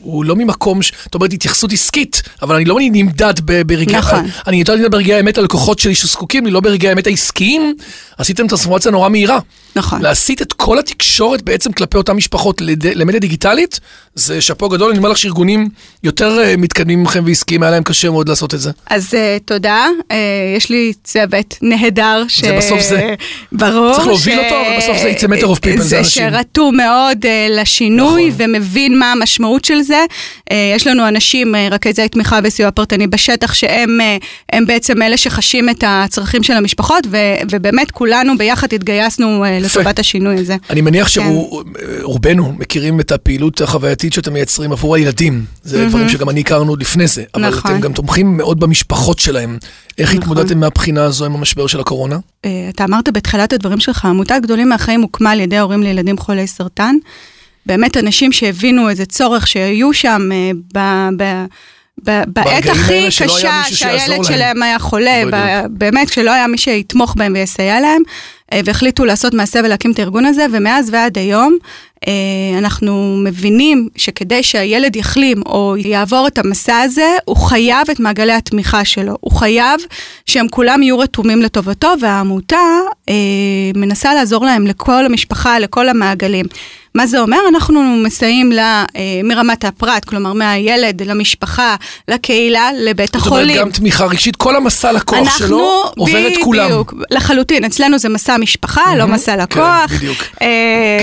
הוא 0.02 0.24
לא 0.24 0.36
ממקום, 0.36 0.82
ש- 0.82 0.92
זאת 1.04 1.14
אומרת, 1.14 1.32
התייחסות 1.32 1.72
עסקית, 1.72 2.22
אבל 2.42 2.54
אני 2.54 2.64
לא 2.64 2.76
נמדד 2.80 3.34
ברגעי, 3.66 3.96
נכון. 3.96 4.26
אני 4.46 4.56
יותר 4.56 4.76
נמדד 4.76 4.90
ברגעי 4.90 5.14
האמת 5.14 5.38
על 5.38 5.44
לקוחות 5.44 5.78
שלי 5.78 5.94
שזקוקים 5.94 6.46
לי, 6.46 6.50
לא 6.50 6.60
ברגעי 6.60 6.88
האמת 6.88 7.06
העסקיים, 7.06 7.74
עשיתם 8.18 8.46
טרנספורמציה 8.46 8.90
נורא 8.90 9.08
מהירה. 9.08 9.38
נכון. 9.76 10.02
להסיט 10.02 10.42
את 10.42 10.52
כל 10.52 10.78
התקשורת 10.78 11.42
בעצם 11.42 11.72
כלפי 11.72 11.96
אותן 11.96 12.12
משפחות 12.12 12.60
לד... 12.60 12.86
למדיה 12.86 13.20
דיגיטלית, 13.20 13.80
זה 14.14 14.40
שאפו 14.40 14.68
גדול, 14.68 14.90
אני 14.90 14.98
אומר 14.98 15.08
לך 15.08 15.18
שארגונים 15.18 15.68
יותר 16.04 16.38
אה, 16.42 16.54
מתקדמים 16.56 17.02
מכם 17.02 17.22
ועסקיים, 17.26 17.62
היה 17.62 17.70
להם 17.70 17.82
קשה 17.82 18.10
מאוד 18.10 18.28
לעשות 18.28 18.54
את 18.54 18.60
זה. 18.60 18.70
אז 18.90 19.14
uh, 19.14 19.42
תודה, 19.44 19.86
uh, 20.00 20.14
יש 20.56 20.70
לי 20.70 20.92
צוות 21.04 21.54
נהדר. 21.62 22.24
ש... 22.28 22.40
זה 22.40 22.56
בסוף 22.56 22.80
זה. 22.80 23.14
ברור. 23.52 23.94
צריך 23.94 24.06
להוביל 24.06 24.38
אותו, 24.38 24.54
אבל 24.60 24.76
בסוף 24.78 24.98
זה 25.02 25.08
יצא 25.08 25.26
matter 25.26 25.56
of 25.56 25.58
people, 25.58 25.80
זה 25.80 25.98
אנשים. 25.98 26.30
שרתום 26.30 26.76
מאוד 26.76 27.18
uh, 27.24 27.28
לשינוי 27.60 28.28
נכון. 28.30 28.46
ומבין 28.50 28.98
מה 28.98 29.12
המשמעות 29.12 29.64
של 29.64 29.82
זה. 29.82 29.87
Uh, 29.94 30.54
יש 30.76 30.86
לנו 30.86 31.08
אנשים, 31.08 31.54
uh, 31.54 31.58
רכזי 31.70 32.08
תמיכה 32.08 32.38
וסיוע 32.44 32.70
פרטני 32.70 33.06
בשטח, 33.06 33.54
שהם 33.54 34.00
הם 34.52 34.66
בעצם 34.66 35.02
אלה 35.02 35.16
שחשים 35.16 35.68
את 35.68 35.84
הצרכים 35.86 36.42
של 36.42 36.52
המשפחות, 36.52 37.06
ו, 37.10 37.16
ובאמת 37.50 37.90
כולנו 37.90 38.38
ביחד 38.38 38.72
התגייסנו 38.72 39.44
לטובת 39.60 39.98
השינוי 39.98 40.40
הזה. 40.40 40.56
אני 40.70 40.80
מניח 40.80 41.08
כן. 41.08 41.30
שרובנו 42.00 42.52
מכירים 42.58 43.00
את 43.00 43.12
הפעילות 43.12 43.60
החווייתית 43.60 44.12
שאתם 44.12 44.32
מייצרים 44.32 44.72
עבור 44.72 44.94
הילדים. 44.94 45.44
זה 45.62 45.86
דברים 45.86 46.08
שגם 46.08 46.28
אני 46.28 46.40
הכרנו 46.40 46.72
עוד 46.72 46.80
לפני 46.80 47.06
זה. 47.06 47.24
אבל 47.34 47.48
נכון. 47.48 47.70
אתם 47.70 47.80
גם 47.80 47.92
תומכים 47.92 48.36
מאוד 48.36 48.60
במשפחות 48.60 49.18
שלהם. 49.18 49.58
איך 49.98 50.10
נכון. 50.10 50.22
התמודדתם 50.22 50.60
מהבחינה 50.60 51.04
הזו 51.04 51.24
עם 51.24 51.34
המשבר 51.34 51.66
של 51.66 51.80
הקורונה? 51.80 52.18
אה, 52.44 52.50
אתה 52.68 52.84
אמרת 52.84 53.08
בתחילת 53.08 53.52
הדברים 53.52 53.80
שלך, 53.80 54.04
עמותת 54.04 54.40
גדולים 54.42 54.68
מהחיים 54.68 55.00
הוקמה 55.02 55.30
על 55.30 55.40
ידי 55.40 55.58
הורים 55.58 55.82
לילדים 55.82 56.18
חולי 56.18 56.46
סרטן. 56.46 56.94
באמת 57.68 57.96
אנשים 57.96 58.32
שהבינו 58.32 58.90
איזה 58.90 59.06
צורך 59.06 59.46
שהיו 59.46 59.92
שם 59.92 60.28
אה, 60.32 60.50
ב... 60.74 60.78
ב 61.22 61.44
בעת 62.26 62.66
הכי 62.66 63.06
קשה 63.06 63.62
שהילד 63.64 64.08
להם. 64.08 64.24
שלהם 64.24 64.62
היה 64.62 64.78
חולה, 64.78 65.22
באמת 65.70 66.10
כשלא 66.10 66.30
היה 66.30 66.46
מי 66.46 66.58
שיתמוך 66.58 67.14
בהם 67.16 67.32
ויסייע 67.34 67.80
להם, 67.80 68.02
אה, 68.52 68.60
והחליטו 68.64 69.04
לעשות 69.04 69.34
מעשה 69.34 69.60
ולהקים 69.64 69.92
את 69.92 69.98
הארגון 69.98 70.24
הזה, 70.24 70.46
ומאז 70.52 70.90
ועד 70.92 71.18
היום 71.18 71.56
אה, 72.08 72.12
אנחנו 72.58 73.16
מבינים 73.24 73.88
שכדי 73.96 74.42
שהילד 74.42 74.96
יחלים 74.96 75.42
או 75.46 75.74
יעבור 75.76 76.26
את 76.26 76.38
המסע 76.38 76.78
הזה, 76.78 77.16
הוא 77.24 77.36
חייב 77.36 77.90
את 77.90 78.00
מעגלי 78.00 78.32
התמיכה 78.32 78.84
שלו, 78.84 79.16
הוא 79.20 79.32
חייב 79.32 79.80
שהם 80.26 80.48
כולם 80.48 80.82
יהיו 80.82 80.98
רתומים 80.98 81.42
לטובתו, 81.42 81.92
והעמותה 82.00 82.56
מנסה 83.76 84.14
לעזור 84.14 84.44
להם 84.44 84.66
לכל 84.66 85.06
המשפחה, 85.06 85.58
לכל 85.58 85.88
המעגלים. 85.88 86.46
מה 86.98 87.06
זה 87.06 87.20
אומר? 87.20 87.38
אנחנו 87.48 87.82
מסייעים 87.82 88.52
לה 88.52 88.84
אה, 88.96 89.02
מרמת 89.24 89.64
הפרט, 89.64 90.04
כלומר 90.04 90.32
מהילד 90.32 91.02
למשפחה, 91.02 91.76
לקהילה, 92.08 92.70
לבית 92.78 93.06
זאת 93.06 93.14
אומרת, 93.14 93.26
החולים. 93.26 93.56
גם 93.56 93.70
תמיכה 93.70 94.04
רגשית, 94.04 94.36
כל 94.36 94.56
המסע 94.56 94.92
לקוח 94.92 95.18
אנחנו, 95.18 95.46
שלו 95.46 95.92
עובר 95.96 96.26
את 96.28 96.32
כולם. 96.44 96.66
בדיוק, 96.66 96.94
לחלוטין, 97.10 97.64
אצלנו 97.64 97.98
זה 97.98 98.08
מסע 98.08 98.36
משפחה, 98.36 98.96
לא 98.96 99.06
מסע 99.06 99.36
לקוח. 99.36 99.90
כן, 99.90 99.96
בדיוק. 99.96 100.18
אה, 100.42 100.46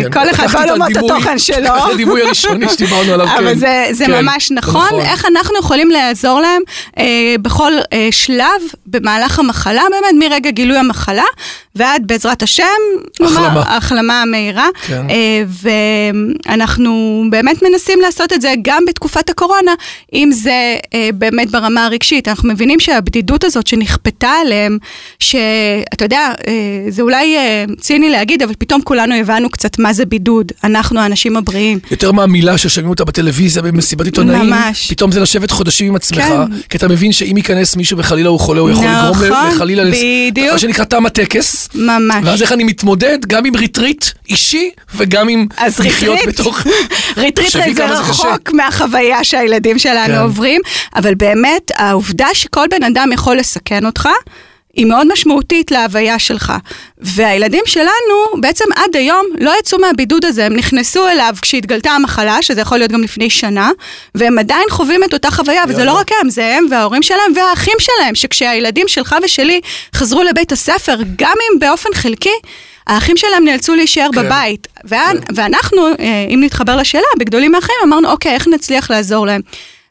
כן, 0.03 0.11
כל 0.11 0.29
אחד 0.29 0.47
בעולמות 0.67 0.97
התוכן 0.97 1.39
שלו. 1.39 1.67
את 1.67 1.93
הדימוי 1.93 2.21
הראשוני 2.21 2.69
שדיברנו 2.69 3.13
עליו, 3.13 3.27
כן. 3.27 3.37
אבל 3.37 3.55
זה, 3.55 3.87
זה 3.91 4.05
כן, 4.05 4.11
ממש 4.11 4.49
זה 4.49 4.55
נכון, 4.55 4.99
איך 4.99 5.25
אנחנו 5.25 5.59
יכולים 5.59 5.89
לעזור 5.89 6.39
להם 6.39 6.61
אה, 6.97 7.35
בכל 7.41 7.71
אה, 7.93 8.07
שלב 8.11 8.61
במהלך 8.85 9.39
המחלה, 9.39 9.81
באמת 9.91 10.29
מרגע 10.29 10.49
גילוי 10.49 10.77
המחלה 10.77 11.23
ועד 11.75 12.01
בעזרת 12.05 12.43
השם, 12.43 12.63
החלמה. 13.21 13.63
החלמה 13.67 14.23
מהירה. 14.25 14.67
כן. 14.87 15.09
אה, 15.09 15.43
ואנחנו 16.49 17.23
באמת 17.29 17.63
מנסים 17.63 17.99
לעשות 18.01 18.33
את 18.33 18.41
זה 18.41 18.53
גם 18.61 18.83
בתקופת 18.87 19.29
הקורונה, 19.29 19.71
אם 20.13 20.29
זה 20.31 20.51
אה, 20.93 21.09
באמת 21.13 21.51
ברמה 21.51 21.85
הרגשית. 21.85 22.27
אנחנו 22.27 22.49
מבינים 22.49 22.79
שהבדידות 22.79 23.43
הזאת 23.43 23.67
שנכפתה 23.67 24.29
עליהם, 24.41 24.77
שאתה 25.19 26.05
יודע, 26.05 26.19
אה, 26.47 26.53
זה 26.89 27.01
אולי 27.01 27.37
אה, 27.37 27.65
ציני 27.79 28.09
להגיד, 28.09 28.41
אבל 28.41 28.53
פתאום 28.57 28.81
כולנו 28.81 29.15
הבנו 29.15 29.49
קצת 29.49 29.79
מה 29.79 29.93
זה 29.93 30.05
בידוד, 30.05 30.51
אנחנו 30.63 30.99
האנשים 30.99 31.37
הבריאים. 31.37 31.79
יותר 31.91 32.11
מהמילה 32.11 32.57
ששומעים 32.57 32.89
אותה 32.89 33.05
בטלוויזיה 33.05 33.61
במסיבת 33.61 34.05
עיתונאים, 34.05 34.49
ממש. 34.49 34.87
פתאום 34.91 35.11
זה 35.11 35.19
לשבת 35.19 35.51
חודשים 35.51 35.87
עם 35.87 35.95
עצמך, 35.95 36.19
כן. 36.23 36.57
כי 36.69 36.77
אתה 36.77 36.87
מבין 36.87 37.11
שאם 37.11 37.37
ייכנס 37.37 37.75
מישהו 37.75 37.97
וחלילה 37.97 38.29
הוא 38.29 38.39
חולה, 38.39 38.61
הוא 38.61 38.69
יכול 38.69 38.85
לגרום 38.85 39.17
נכון, 39.31 39.47
לחלילה, 39.55 39.83
לס- 39.83 39.97
בדיוק. 40.31 40.51
מה 40.53 40.59
שנקרא 40.59 40.85
תם 40.85 41.05
הטקס, 41.05 41.69
ממש. 41.75 42.15
ואז 42.23 42.41
איך 42.41 42.51
אני 42.51 42.63
מתמודד 42.63 43.17
גם 43.27 43.45
עם 43.45 43.55
ריטריט 43.55 44.05
אישי 44.29 44.69
וגם 44.95 45.29
עם 45.29 45.47
אז 45.65 45.79
לחיות 45.79 46.17
ריטריט, 46.19 46.39
בתוך... 46.39 46.59
ריטריט 47.17 47.75
זה. 47.75 47.85
רחוק 47.85 48.51
מהחוויה 48.53 49.23
שהילדים 49.23 49.79
שלנו 49.79 50.13
כן. 50.13 50.21
עוברים, 50.21 50.61
אבל 50.95 51.15
באמת 51.15 51.71
העובדה 51.75 52.27
שכל 52.33 52.67
בן 52.67 52.83
אדם 52.83 53.09
יכול 53.13 53.37
לסכן 53.37 53.85
אותך, 53.85 54.09
היא 54.75 54.85
מאוד 54.85 55.13
משמעותית 55.13 55.71
להוויה 55.71 56.19
שלך. 56.19 56.53
והילדים 56.97 57.63
שלנו 57.65 58.41
בעצם 58.41 58.65
עד 58.75 58.95
היום 58.95 59.25
לא 59.39 59.53
יצאו 59.59 59.79
מהבידוד 59.79 60.25
הזה, 60.25 60.45
הם 60.45 60.53
נכנסו 60.55 61.07
אליו 61.07 61.33
כשהתגלתה 61.41 61.91
המחלה, 61.91 62.41
שזה 62.41 62.61
יכול 62.61 62.77
להיות 62.77 62.91
גם 62.91 63.03
לפני 63.03 63.29
שנה, 63.29 63.71
והם 64.15 64.39
עדיין 64.39 64.69
חווים 64.69 65.03
את 65.03 65.13
אותה 65.13 65.31
חוויה, 65.31 65.63
וזה. 65.69 65.85
לא 65.85 65.93
רק 65.93 66.11
הם, 66.21 66.29
זה 66.29 66.55
הם 66.57 66.65
וההורים 66.71 67.03
שלהם 67.03 67.33
והאחים 67.35 67.77
שלהם, 67.79 68.15
שכשהילדים 68.15 68.87
שלך 68.87 69.15
ושלי 69.23 69.61
חזרו 69.95 70.23
לבית 70.23 70.51
הספר, 70.51 70.95
גם 71.15 71.35
אם 71.41 71.59
באופן 71.59 71.89
חלקי, 71.93 72.35
האחים 72.87 73.17
שלהם 73.17 73.45
נאלצו 73.45 73.75
להישאר 73.75 74.07
כן. 74.13 74.25
בבית. 74.25 74.67
ואנ- 74.85 75.23
ואנחנו, 75.35 75.87
אה, 75.87 75.93
אם 76.29 76.39
נתחבר 76.43 76.75
לשאלה, 76.75 77.03
בגדולים 77.19 77.51
מהחיים, 77.51 77.77
אמרנו, 77.83 78.09
אוקיי, 78.11 78.31
איך 78.33 78.47
נצליח 78.47 78.91
לעזור 78.91 79.25
להם? 79.25 79.41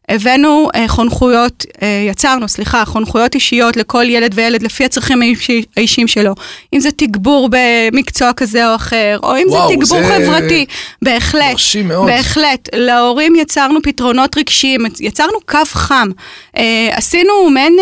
הבאנו 0.08 0.68
אה, 0.74 0.88
חונכויות, 0.88 1.64
אה, 1.82 2.04
יצרנו, 2.10 2.48
סליחה, 2.48 2.84
חונכויות 2.84 3.34
אישיות 3.34 3.76
לכל 3.76 4.04
ילד 4.08 4.32
וילד 4.34 4.62
לפי 4.62 4.84
הצרכים 4.84 5.22
האישי- 5.22 5.64
האישיים 5.76 6.08
שלו. 6.08 6.34
אם 6.74 6.80
זה 6.80 6.90
תגבור 6.90 7.48
במקצוע 7.50 8.32
כזה 8.32 8.70
או 8.70 8.74
אחר, 8.74 9.18
או 9.22 9.36
אם 9.36 9.44
וואו, 9.48 9.68
זה 9.68 9.74
תגבור 9.74 10.02
זה 10.02 10.14
חברתי, 10.26 10.66
בהחלט. 11.02 11.42
מרשים 11.52 11.88
מאוד. 11.88 12.06
בהחלט. 12.06 12.68
להורים 12.74 13.34
יצרנו 13.36 13.82
פתרונות 13.82 14.38
רגשיים, 14.38 14.80
יצרנו 15.00 15.38
קו 15.46 15.58
חם. 15.72 16.08
אה, 16.56 16.88
עשינו 16.92 17.50
מעין 17.50 17.76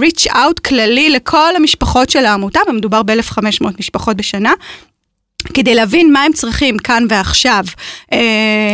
reach 0.00 0.26
out 0.30 0.60
כללי 0.68 1.10
לכל 1.10 1.56
המשפחות 1.56 2.10
של 2.10 2.24
העמותה, 2.24 2.60
ומדובר 2.68 3.02
ב-1,500 3.02 3.40
משפחות 3.80 4.16
בשנה. 4.16 4.52
כדי 5.54 5.74
להבין 5.74 6.12
מה 6.12 6.22
הם 6.22 6.32
צריכים 6.32 6.78
כאן 6.78 7.04
ועכשיו. 7.10 7.64
אה, 8.12 8.18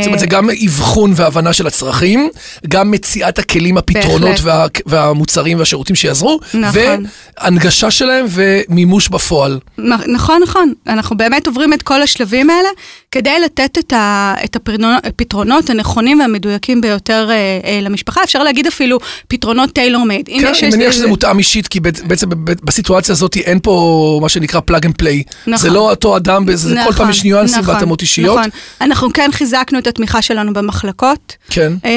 זאת 0.01 0.07
אומרת, 0.07 0.21
זה 0.21 0.27
גם 0.27 0.49
אבחון 0.67 1.13
והבנה 1.17 1.53
של 1.53 1.67
הצרכים, 1.67 2.29
גם 2.69 2.91
מציאת 2.91 3.39
הכלים, 3.39 3.79
הפתרונות. 3.79 4.37
וה, 4.43 4.67
והמוצרים 4.87 5.59
והשירותים 5.59 5.97
שיעזרו, 5.97 6.41
נכון. 6.55 7.05
והנגשה 7.41 7.91
שלהם 7.91 8.27
ומימוש 8.31 9.09
בפועל. 9.09 9.59
נכון, 10.07 10.43
נכון. 10.43 10.73
אנחנו 10.87 11.17
באמת 11.17 11.47
עוברים 11.47 11.73
את 11.73 11.83
כל 11.83 12.03
השלבים 12.03 12.51
האלה 12.51 12.69
כדי 13.11 13.41
לתת 13.45 13.79
את, 13.79 13.93
ה, 13.93 14.35
את 14.45 14.57
הפתרונות, 15.05 15.71
הנכונים 15.71 16.21
והמדויקים 16.21 16.81
ביותר 16.81 17.27
אה, 17.31 17.35
אה, 17.65 17.81
למשפחה. 17.83 18.21
אפשר 18.25 18.43
להגיד 18.43 18.67
אפילו 18.67 18.99
פתרונות 19.29 19.71
tailor 19.71 20.05
made. 20.05 20.27
כן, 20.27 20.53
אני 20.63 20.77
מניח 20.77 20.93
שזה 20.93 21.07
מותאם 21.07 21.39
אישית, 21.39 21.69
כי 21.69 21.79
בעצ- 21.81 22.03
בעצם 22.07 22.27
בסיטואציה 22.65 23.13
הזאת 23.13 23.37
אין 23.37 23.59
פה 23.63 24.19
מה 24.23 24.29
שנקרא 24.29 24.61
plug 24.61 24.87
and 24.87 24.95
play. 24.97 25.23
נכון. 25.47 25.57
זה 25.57 25.71
לא 25.71 25.91
אותו 25.91 26.17
אדם, 26.17 26.47
זה 26.69 26.81
כל 26.87 26.93
פעם 26.93 27.11
יש 27.11 27.25
ניואנסים 27.25 27.59
נכון, 27.61 27.75
והתאמות 27.75 28.03
אישיות. 28.03 28.39
נכון. 28.39 28.51
אנחנו 28.81 29.13
כן 29.13 29.31
חיזקנו 29.33 29.79
את 29.79 29.87
התמיכה 29.87 30.23
שלנו 30.23 30.53
במחלקות. 30.53 31.37
כן. 31.51 31.73
אה, 31.85 31.91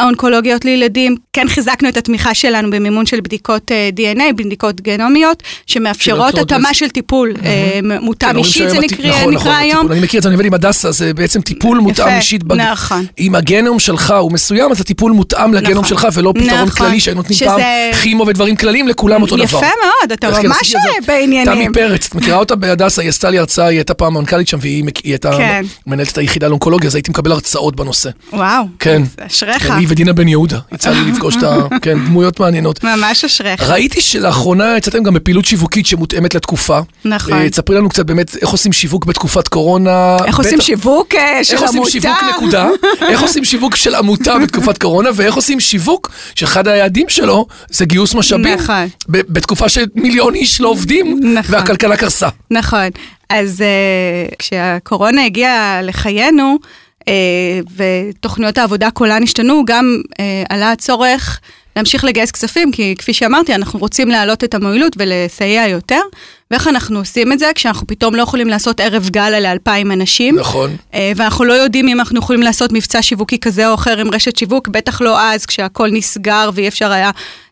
האונקולוגיות 0.00 0.64
לילדים, 0.64 1.16
כן 1.32 1.48
חיזקנו 1.48 1.88
את 1.88 1.96
התמיכה 1.96 2.34
שלנו 2.34 2.70
במימון 2.70 3.06
של 3.06 3.20
בדיקות 3.20 3.72
אה, 3.72 3.90
DNA, 3.96 4.32
בדיקות 4.36 4.80
גנומיות, 4.80 5.42
שמאפשרות 5.66 6.38
התאמה. 6.38 6.74
של 6.74 6.88
טיפול 6.88 7.32
אה, 7.44 7.70
כן, 7.82 7.88
מותאם 8.00 8.28
אומרים 8.28 8.44
אישית, 8.44 8.70
זה 8.70 8.78
נקרא 8.78 9.08
נכון, 9.10 9.34
נקרא 9.34 9.40
נכון, 9.40 9.52
היום. 9.52 9.78
הטיפול- 9.78 9.92
אני 9.92 10.00
מכיר 10.00 10.18
את 10.18 10.22
זה, 10.22 10.28
אני 10.28 10.34
עובד 10.34 10.46
עם 10.46 10.54
הדסה, 10.54 10.92
זה 10.92 11.14
בעצם 11.14 11.40
טיפול 11.40 11.78
מותאם 11.78 12.06
יפה, 12.06 12.16
אישית. 12.16 12.42
בג- 12.44 12.60
נכון. 12.60 13.06
אם 13.20 13.34
הגנום 13.34 13.78
שלך 13.78 14.14
הוא 14.20 14.32
מסוים, 14.32 14.70
אז 14.70 14.80
הטיפול 14.80 15.12
מותאם 15.12 15.54
לגנום 15.54 15.72
נכון. 15.72 15.84
שלך, 15.84 16.06
ולא 16.14 16.32
פתרון 16.34 16.48
נכון. 16.62 16.68
כללי 16.86 17.00
שהיינו 17.00 17.20
נותנים 17.20 17.36
שזה- 17.38 17.46
פעם 17.46 17.60
כימו 18.02 18.26
ודברים 18.26 18.56
כלליים, 18.56 18.88
לכולם 18.88 19.22
אותו 19.22 19.36
דבר. 19.36 19.44
יפה 19.44 19.58
מאוד, 19.60 20.12
אתה 20.12 20.32
כן, 20.32 20.46
ממש 20.48 20.70
זה? 20.70 20.78
בעניינים. 21.06 21.54
תמי 21.54 21.74
פרץ, 21.74 22.06
את 22.06 22.14
מכירה 22.14 22.36
אותה 22.36 22.56
בהדסה, 22.56 23.02
היא 23.02 23.08
עשתה 23.08 23.30
לי 23.30 23.38
הרצאה, 23.38 23.66
היא 23.66 23.78
הייתה 23.78 23.94
פעם 24.02 24.14
מנכ"לית 24.14 24.48
שם, 24.48 24.58
והיא 24.60 24.84
הייתה 25.04 25.30
כן. 25.36 25.64
מנהלת 25.86 26.18
היחידה 26.18 26.48
לאונקולוגיה, 26.48 26.88
אז 26.88 26.94
הייתי 26.94 27.10
מקבל 27.10 27.32
הרצאות 27.32 27.76
בנושא. 27.76 28.10
וואו, 28.32 28.64
כן. 28.78 29.02
אשריך. 29.20 29.62
כן, 29.66 29.72
היא 29.72 29.86
ודינה 29.90 30.12
בן 30.12 30.28
יהודה, 30.28 30.58
יצא 30.72 30.90
לי 30.90 31.10
לפגוש 31.10 31.36
את 31.36 31.42
ה... 31.42 31.56
כן, 31.82 31.98
דמויות 32.04 32.40
מעניינות. 32.40 32.84
ממש 32.84 33.24
אשריך. 33.24 33.62
ראיתי 33.62 34.00
שלאחרונה 34.00 34.76
יצאתם 34.76 35.02
גם 35.02 35.14
בפעילות 35.14 35.44
שיווקית 35.44 35.86
שמותאמת 35.86 36.34
לתקופה. 36.34 36.80
נכון. 37.04 37.32
אה, 37.32 37.50
תספרי 37.50 37.76
לנו 37.76 37.88
קצת 37.88 38.06
באמת 38.06 38.36
איך 38.42 38.50
עושים 38.50 38.72
שיווק 38.72 39.04
בתקופת 39.06 39.48
קורונה. 39.48 40.16
איך 40.24 40.38
עושים 40.38 40.60
שיווק 40.60 41.14
אה, 41.14 41.44
של 41.44 41.54
איך 41.54 41.62
עושים 41.62 41.76
עמותה? 41.76 41.90
שיווק 41.90 42.16
נקודה, 42.36 42.68
איך 43.10 43.22
עושים 43.22 43.44
שיווק 43.44 43.76
של 43.76 43.94
עמותה 43.94 44.38
בתקופת 44.38 44.78
קורונה, 44.78 45.10
ואיך 45.14 45.34
עושים 45.34 45.60
שיווק 45.60 46.10
שאחד 46.34 46.68
היעדים 46.68 47.08
שלו 47.08 47.46
זה 47.70 47.84
גיוס 47.84 48.14
משאבים. 48.14 48.54
נכון. 48.58 48.88
בתקופה 49.08 49.68
שמיליון 49.68 50.34
איש 50.34 50.60
לא 50.60 50.68
עובדים, 50.68 51.20
נכון. 51.34 51.54
והכלכלה 51.54 51.96
קרסה. 51.96 52.28
נכון. 52.50 52.88
אז 53.34 53.60
uh, 53.60 54.34
כשהקורונה 54.38 55.24
הגיעה 55.24 55.82
לחיינו, 55.82 56.58
ותוכניות 57.76 58.58
העבודה 58.58 58.90
כולן 58.90 59.22
השתנו, 59.22 59.62
גם 59.66 60.00
uh, 60.04 60.14
עלה 60.48 60.72
הצורך 60.72 61.40
להמשיך 61.76 62.04
לגייס 62.04 62.30
כספים, 62.30 62.72
כי 62.72 62.94
כפי 62.98 63.12
שאמרתי, 63.12 63.54
אנחנו 63.54 63.78
רוצים 63.78 64.08
להעלות 64.08 64.44
את 64.44 64.54
המועילות 64.54 64.92
ולסייע 64.98 65.68
יותר. 65.68 66.00
ואיך 66.50 66.68
אנחנו 66.68 66.98
עושים 66.98 67.32
את 67.32 67.38
זה? 67.38 67.50
כשאנחנו 67.54 67.86
פתאום 67.86 68.14
לא 68.14 68.22
יכולים 68.22 68.48
לעשות 68.48 68.80
ערב 68.80 69.08
גאלה 69.08 69.40
לאלפיים 69.40 69.92
אנשים. 69.92 70.38
נכון. 70.38 70.76
אה, 70.94 71.12
ואנחנו 71.16 71.44
לא 71.44 71.52
יודעים 71.52 71.88
אם 71.88 72.00
אנחנו 72.00 72.18
יכולים 72.18 72.42
לעשות 72.42 72.72
מבצע 72.72 73.02
שיווקי 73.02 73.38
כזה 73.38 73.68
או 73.68 73.74
אחר 73.74 73.98
עם 73.98 74.14
רשת 74.14 74.36
שיווק, 74.36 74.68
בטח 74.68 75.00
לא 75.00 75.20
אז, 75.20 75.46
כשהכל 75.46 75.88
נסגר 75.92 76.50
ואי 76.54 76.68
אפשר 76.68 76.92
היה... 76.92 77.10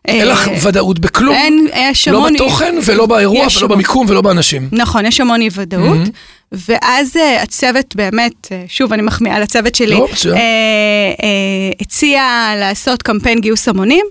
אה, 0.09 0.13
אין 0.13 0.27
לך 0.27 0.49
ודאות 0.63 0.99
בכלום. 0.99 1.35
אין, 1.35 1.67
יש 1.75 2.07
לא 2.07 2.17
המון... 2.17 2.33
בתוכן 2.33 2.75
ולא 2.85 3.05
באירוע 3.05 3.39
ולא 3.39 3.49
המון. 3.57 3.69
במיקום 3.69 4.05
ולא 4.09 4.21
באנשים. 4.21 4.69
נכון, 4.71 5.05
יש 5.05 5.19
המון 5.19 5.41
אי 5.41 5.49
ודאות. 5.55 6.07
ואז 6.51 7.17
אה, 7.17 7.41
הצוות 7.41 7.95
באמת, 7.95 8.51
אה, 8.51 8.63
שוב, 8.67 8.93
אני 8.93 9.01
מחמיאה 9.01 9.39
לצוות 9.39 9.75
שלי, 9.75 9.95
לא. 9.95 10.07
אה, 10.25 10.35
אה, 10.35 11.71
הציע 11.81 12.23
לעשות 12.57 13.01
קמפיין 13.01 13.39
גיוס 13.39 13.67
המונים. 13.67 14.05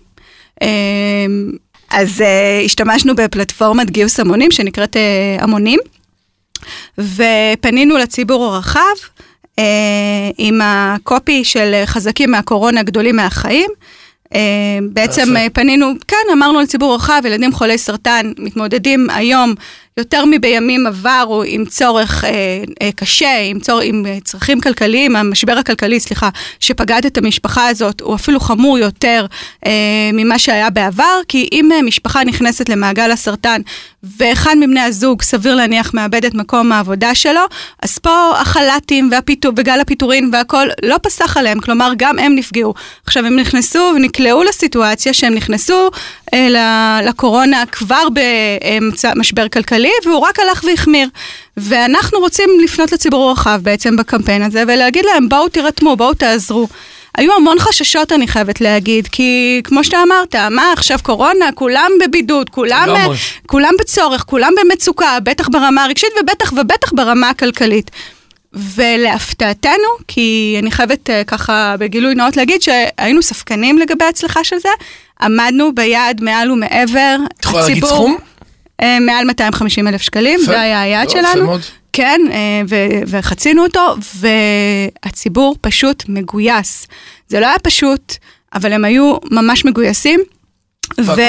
אה, 0.63 0.69
אז 1.91 2.21
אה, 2.21 2.61
השתמשנו 2.65 3.15
בפלטפורמת 3.15 3.91
גיוס 3.91 4.21
המונים 4.21 4.51
שנקראת 4.51 4.97
אה, 4.97 5.37
המונים, 5.41 5.79
ופנינו 6.99 7.99
לציבור 7.99 8.45
הרחב 8.45 8.95
אה, 9.59 9.65
עם 10.39 10.61
הקופי 10.65 11.45
של 11.45 11.83
חזקים 11.87 12.31
מהקורונה, 12.31 12.83
גדולים 12.83 13.17
מהחיים. 13.17 13.71
אה, 14.35 14.79
בעצם. 14.93 15.37
אה, 15.37 15.47
פנינו, 15.53 15.93
כן, 16.09 16.17
אמרנו 16.33 16.61
לציבור 16.61 16.95
רחב, 16.95 17.23
ילדים 17.25 17.53
חולי 17.53 17.79
סרטן 17.79 18.33
מתמודדים 18.39 19.11
היום 19.11 19.55
יותר 19.97 20.25
מבימים 20.25 20.87
עברו 20.87 21.43
עם 21.47 21.65
צורך 21.65 22.25
אה, 22.25 22.31
אה, 22.83 22.93
קשה, 22.97 23.39
עם, 23.45 23.61
צור, 23.61 23.81
עם 23.81 24.07
אה, 24.07 24.19
צרכים 24.25 24.61
כלכליים, 24.61 25.17
המשבר 25.17 25.59
הכלכלי, 25.59 26.01
סליחה, 26.01 26.29
שפקד 26.61 27.07
את 27.07 27.19
המשפחה 27.19 27.69
הזאת, 27.69 28.01
הוא 28.01 28.15
אפילו 28.15 28.41
חמור 28.41 28.79
יותר 28.79 29.27
אה, 29.67 30.11
ממה 30.13 30.39
שהיה 30.39 30.71
בעבר, 30.71 31.21
כי 31.29 31.49
אם 31.53 31.73
אה, 31.73 31.83
משפחה 31.83 32.25
נכנסת 32.25 32.69
למעגל 32.69 33.11
הסרטן, 33.11 33.61
ואחד 34.17 34.55
מבני 34.61 34.81
הזוג, 34.81 35.23
סביר 35.23 35.55
להניח, 35.55 35.95
מאבד 35.95 36.25
את 36.25 36.35
מקום 36.35 36.73
העבודה 36.73 37.15
שלו, 37.15 37.41
אז 37.83 37.99
פה 37.99 38.33
החל"תים 38.41 39.09
והפיתור, 39.13 39.53
וגל 39.57 39.81
הפיטורין 39.81 40.31
והכל 40.33 40.67
לא 40.83 40.97
פסח 41.03 41.37
עליהם, 41.37 41.61
כלומר, 41.61 41.93
גם 41.97 42.19
הם 42.19 42.35
נפגעו. 42.35 42.75
עכשיו, 43.07 43.27
הם 43.27 43.37
נכנסו 43.37 43.93
ונקלעו 43.97 44.45
לסיטואציה 44.45 45.13
שהם 45.13 45.35
נכנסו 45.35 45.91
אה, 46.35 47.01
לקורונה 47.03 47.65
כבר 47.73 48.03
במשבר 49.03 49.49
כלכלי, 49.49 49.80
והוא 50.07 50.19
רק 50.19 50.39
הלך 50.39 50.65
והחמיר. 50.65 51.09
ואנחנו 51.57 52.19
רוצים 52.19 52.51
לפנות 52.65 52.93
לציבור 52.93 53.29
הרחב 53.29 53.61
בעצם 53.63 53.97
בקמפיין 53.97 54.43
הזה, 54.43 54.63
ולהגיד 54.69 55.05
להם, 55.05 55.29
בואו 55.29 55.49
תירתמו, 55.49 55.97
בואו 55.97 56.15
תעזרו. 56.15 56.69
היו 57.19 57.37
המון 57.37 57.59
חששות, 57.59 58.13
אני 58.13 58.29
חייבת 58.29 58.61
להגיד, 58.61 59.09
כי 59.09 59.61
כמו 59.65 59.85
שאתה 59.85 60.03
אמרת, 60.03 60.35
מה 60.35 60.73
עכשיו 60.73 60.99
קורונה, 61.03 61.53
כולם 61.55 61.91
בבידוד, 62.01 62.51
כולם, 62.51 62.89
לגמרי. 62.89 63.17
כולם 63.47 63.73
בצורך, 63.81 64.25
כולם 64.27 64.53
במצוקה, 64.61 65.19
בטח 65.23 65.49
ברמה 65.49 65.85
הרגשית 65.85 66.11
ובטח 66.21 66.53
ובטח 66.53 66.93
ברמה 66.93 67.31
הכלכלית. 67.31 67.91
ולהפתעתנו, 68.53 69.89
כי 70.09 70.57
אני 70.63 70.71
חייבת 70.71 71.11
אה, 71.11 71.25
ככה 71.25 71.75
בגילוי 71.79 72.15
נאות 72.15 72.37
להגיד 72.37 72.63
שהיינו 72.63 73.23
ספקנים 73.23 73.79
לגבי 73.79 74.05
ההצלחה 74.05 74.45
של 74.45 74.57
זה, 74.59 74.69
עמדנו 75.23 75.75
ביעד 75.75 76.23
מעל 76.23 76.51
ומעבר. 76.51 77.17
את 77.39 77.45
יכולה 77.45 77.63
להגיד 77.63 77.85
סכום? 77.85 78.17
אה, 78.83 79.01
מעל 79.01 79.25
250 79.25 79.89
אלף 79.89 80.03
שקלים. 80.03 80.41
זה 80.41 80.61
היה 80.61 80.81
היעד 80.81 81.09
לא, 81.09 81.13
שלנו. 81.13 81.57
כן, 81.93 82.21
אה, 82.31 82.63
וחצינו 83.07 83.63
אותו, 83.63 83.95
והציבור 84.15 85.57
פשוט 85.61 86.05
מגויס. 86.09 86.87
זה 87.29 87.41
לא 87.41 87.47
היה 87.47 87.59
פשוט, 87.59 88.15
אבל 88.55 88.73
הם 88.73 88.85
היו 88.85 89.17
ממש 89.31 89.65
מגויסים. 89.65 90.21
והכל 90.99 91.23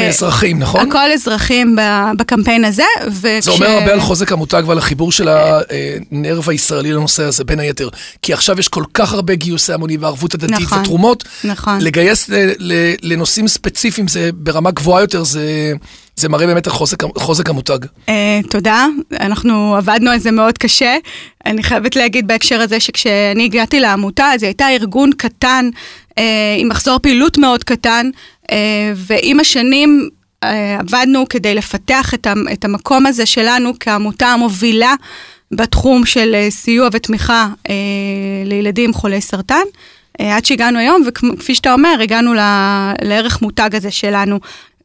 מאזרחים, 0.00 0.58
נכון? 0.58 0.88
הכל 0.88 1.12
אזרחים 1.14 1.76
בקמפיין 2.18 2.64
הזה. 2.64 2.82
וכש... 3.06 3.44
זה 3.44 3.50
אומר 3.50 3.66
הרבה 3.70 3.92
על 3.92 4.00
חוזק 4.00 4.32
המותג 4.32 4.62
ועל 4.66 4.78
החיבור 4.78 5.12
של 5.12 5.28
הנרב 5.28 6.50
הישראלי 6.50 6.92
לנושא 6.92 7.22
הזה, 7.22 7.44
בין 7.44 7.60
היתר. 7.60 7.88
כי 8.22 8.32
עכשיו 8.32 8.58
יש 8.58 8.68
כל 8.68 8.84
כך 8.94 9.12
הרבה 9.12 9.34
גיוסי 9.34 9.72
המונים 9.72 10.02
וערבות 10.02 10.34
הדדית 10.34 10.60
נכון, 10.60 10.80
ותרומות. 10.80 11.24
נכון. 11.44 11.78
לגייס 11.80 12.28
ל- 12.28 12.52
ל- 12.58 12.94
לנושאים 13.02 13.48
ספציפיים 13.48 14.08
זה 14.08 14.30
ברמה 14.34 14.70
גבוהה 14.70 15.00
יותר, 15.02 15.24
זה, 15.24 15.72
זה 16.16 16.28
מראה 16.28 16.46
באמת 16.46 16.66
על 16.66 16.72
חוזק, 16.72 17.02
חוזק 17.18 17.50
המותג. 17.50 17.78
אה, 18.08 18.40
תודה, 18.50 18.86
אנחנו 19.20 19.76
עבדנו 19.76 20.10
על 20.10 20.18
זה 20.18 20.30
מאוד 20.30 20.58
קשה. 20.58 20.96
אני 21.46 21.62
חייבת 21.62 21.96
להגיד 21.96 22.26
בהקשר 22.26 22.60
הזה 22.60 22.80
שכשאני 22.80 23.44
הגעתי 23.44 23.80
לעמותה, 23.80 24.26
היא 24.26 24.38
הייתה 24.42 24.68
ארגון 24.68 25.10
קטן, 25.16 25.68
אה, 26.18 26.24
עם 26.58 26.68
מחזור 26.68 26.98
פעילות 26.98 27.38
מאוד 27.38 27.64
קטן, 27.64 28.06
אה, 28.06 28.10
ועם 28.96 29.40
השנים 29.40 30.08
אה, 30.44 30.78
עבדנו 30.80 31.24
כדי 31.28 31.54
לפתח 31.54 32.14
את, 32.14 32.64
המקום 32.64 33.06
הזה 33.06 33.26
שלנו 33.26 33.72
כעמותה 33.80 34.26
המובילה 34.26 34.94
בתחום 35.52 36.06
של 36.06 36.34
אה, 36.34 36.50
סיוע 36.50 36.88
ותמיכה 36.92 37.48
אה, 37.68 37.74
לילדים 38.44 38.92
חולי 38.92 39.20
סרטן. 39.20 39.64
אה, 40.20 40.36
עד 40.36 40.44
שהגענו 40.44 40.78
היום, 40.78 41.02
וכפי 41.06 41.54
שאתה 41.54 41.72
אומר, 41.72 41.98
הגענו 42.02 42.34
לערך 43.02 43.42
מותג 43.42 43.70
הזה 43.72 43.90
שלנו, 43.90 44.40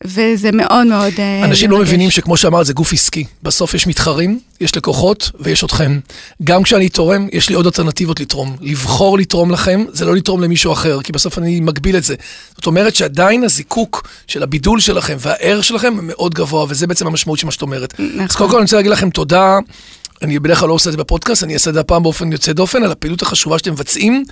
וזה 0.05 0.51
מאוד 0.51 0.87
מאוד 0.87 1.13
אה, 1.19 1.45
אנשים 1.45 1.71
לא 1.71 1.77
מרגש. 1.77 1.89
מבינים 1.89 2.09
שכמו 2.09 2.37
שאמרת, 2.37 2.65
זה 2.65 2.73
גוף 2.73 2.93
עסקי. 2.93 3.25
בסוף 3.43 3.73
יש 3.73 3.87
מתחרים, 3.87 4.39
יש 4.61 4.77
לקוחות 4.77 5.31
ויש 5.39 5.63
אתכם. 5.63 5.99
גם 6.43 6.63
כשאני 6.63 6.89
תורם, 6.89 7.27
יש 7.31 7.49
לי 7.49 7.55
עוד 7.55 7.65
אלטרנטיבות 7.65 8.19
לתרום. 8.19 8.55
לבחור 8.61 9.17
לתרום 9.17 9.51
לכם, 9.51 9.85
זה 9.91 10.05
לא 10.05 10.15
לתרום 10.15 10.41
למישהו 10.41 10.73
אחר, 10.73 11.01
כי 11.01 11.11
בסוף 11.11 11.37
אני 11.37 11.59
מגביל 11.59 11.97
את 11.97 12.03
זה. 12.03 12.15
זאת 12.55 12.65
אומרת 12.65 12.95
שעדיין 12.95 13.43
הזיקוק 13.43 14.07
של 14.27 14.43
הבידול 14.43 14.79
שלכם 14.79 15.17
והערך 15.19 15.63
שלכם 15.63 15.93
מאוד 16.01 16.33
גבוה, 16.33 16.65
וזה 16.69 16.87
בעצם 16.87 17.07
המשמעות 17.07 17.39
של 17.39 17.45
מה 17.45 17.51
שאת 17.51 17.61
אומרת. 17.61 17.93
נכון. 17.99 18.21
אז 18.21 18.35
קודם 18.35 18.49
כל 18.49 18.55
אני 18.55 18.63
רוצה 18.63 18.75
להגיד 18.75 18.91
לכם 18.91 19.09
תודה. 19.09 19.57
אני 20.21 20.39
בדרך 20.39 20.59
כלל 20.59 20.67
לא 20.69 20.73
עושה 20.73 20.89
את 20.89 20.91
זה 20.91 20.97
בפודקאסט, 20.97 21.43
אני 21.43 21.53
אעשה 21.53 21.69
את 21.69 21.73
זה 21.73 21.79
הפעם 21.79 22.03
באופן 22.03 22.31
יוצא 22.31 22.53
דופן, 22.53 22.83
על 22.83 22.91
הפעילות 22.91 23.21
החשובה 23.21 23.57
שאתם 23.57 23.71
מבצעים. 23.71 24.23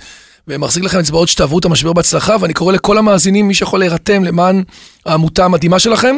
ומחזיק 0.48 0.84
לכם 0.84 0.98
אצבעות 0.98 1.28
שתעברו 1.28 1.58
את 1.58 1.64
המשבר 1.64 1.92
בהצלחה, 1.92 2.36
ואני 2.40 2.54
קורא 2.54 2.72
לכל 2.72 2.98
המאזינים, 2.98 3.48
מי 3.48 3.54
שיכול 3.54 3.80
להירתם 3.80 4.24
למען 4.24 4.62
העמותה 5.06 5.44
המדהימה 5.44 5.78
שלכם, 5.78 6.16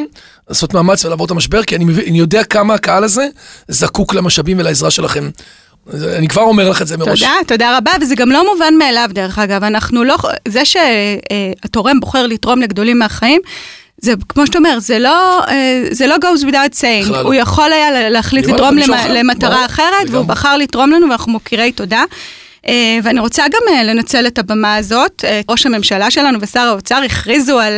לעשות 0.49 0.75
מאמץ 0.75 1.05
ולעבור 1.05 1.27
את 1.27 1.31
המשבר, 1.31 1.63
כי 1.63 1.77
אני, 1.77 1.85
מבין, 1.85 2.05
אני 2.09 2.19
יודע 2.19 2.45
כמה 2.45 2.75
הקהל 2.75 3.05
הזה 3.05 3.27
זקוק 3.69 4.15
למשאבים 4.15 4.59
ולעזרה 4.59 4.91
שלכם. 4.91 5.31
אני 6.17 6.29
כבר 6.29 6.43
אומר 6.43 6.69
לך 6.69 6.83
את 6.83 6.87
זה 6.87 6.97
מראש. 6.97 7.21
תודה, 7.21 7.33
תודה 7.47 7.77
רבה, 7.79 7.91
וזה 8.01 8.15
גם 8.15 8.31
לא 8.31 8.53
מובן 8.55 8.75
מאליו 8.79 9.11
דרך 9.13 9.39
אגב, 9.39 9.65
אנחנו 9.65 10.05
לא, 10.05 10.17
זה 10.49 10.63
שהתורם 10.65 12.01
בוחר 12.01 12.27
לתרום 12.27 12.61
לגדולים 12.61 12.99
מהחיים, 12.99 13.41
זה 14.03 14.13
כמו 14.29 14.47
שאתה 14.47 14.59
אומר, 14.59 14.79
זה 14.81 14.99
לא, 14.99 15.45
אה, 15.49 15.83
זה 15.91 16.07
לא 16.07 16.17
goes 16.17 16.43
without 16.45 16.75
saying, 16.81 17.05
בכלל 17.05 17.13
לא. 17.13 17.21
הוא 17.21 17.35
יכול 17.35 17.73
היה 17.73 18.11
להחליט 18.11 18.47
לתרום 18.47 18.79
למ- 18.79 18.95
למטרה 19.15 19.65
אחרת, 19.67 19.87
והוא. 20.11 20.25
בחר 20.25 20.57
לתרום 20.57 20.91
לנו 20.91 21.09
ואנחנו 21.09 21.33
מוקירי 21.33 21.73
תודה. 21.73 22.03
אה, 22.69 22.99
ואני 23.03 23.21
רוצה 23.21 23.45
גם 23.49 23.75
אה, 23.75 23.85
לנצל 23.85 24.27
את 24.27 24.39
הבמה 24.39 24.77
הזאת, 24.77 25.25
אה, 25.25 25.41
ראש 25.49 25.67
הממשלה 25.67 26.11
שלנו 26.11 26.39
ושר 26.41 26.61
האוצר 26.61 27.03
הכריזו 27.07 27.59
על 27.59 27.73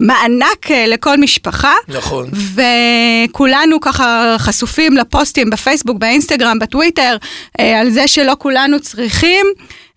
מענק 0.00 0.70
לכל 0.70 1.16
משפחה. 1.16 1.74
נכון. 1.88 2.30
וכולנו 2.54 3.80
ככה 3.80 4.36
חשופים 4.38 4.96
לפוסטים 4.96 5.50
בפייסבוק, 5.50 5.98
באינסטגרם, 5.98 6.58
בטוויטר, 6.58 7.16
על 7.58 7.90
זה 7.90 8.08
שלא 8.08 8.36
כולנו 8.38 8.80
צריכים. 8.80 9.46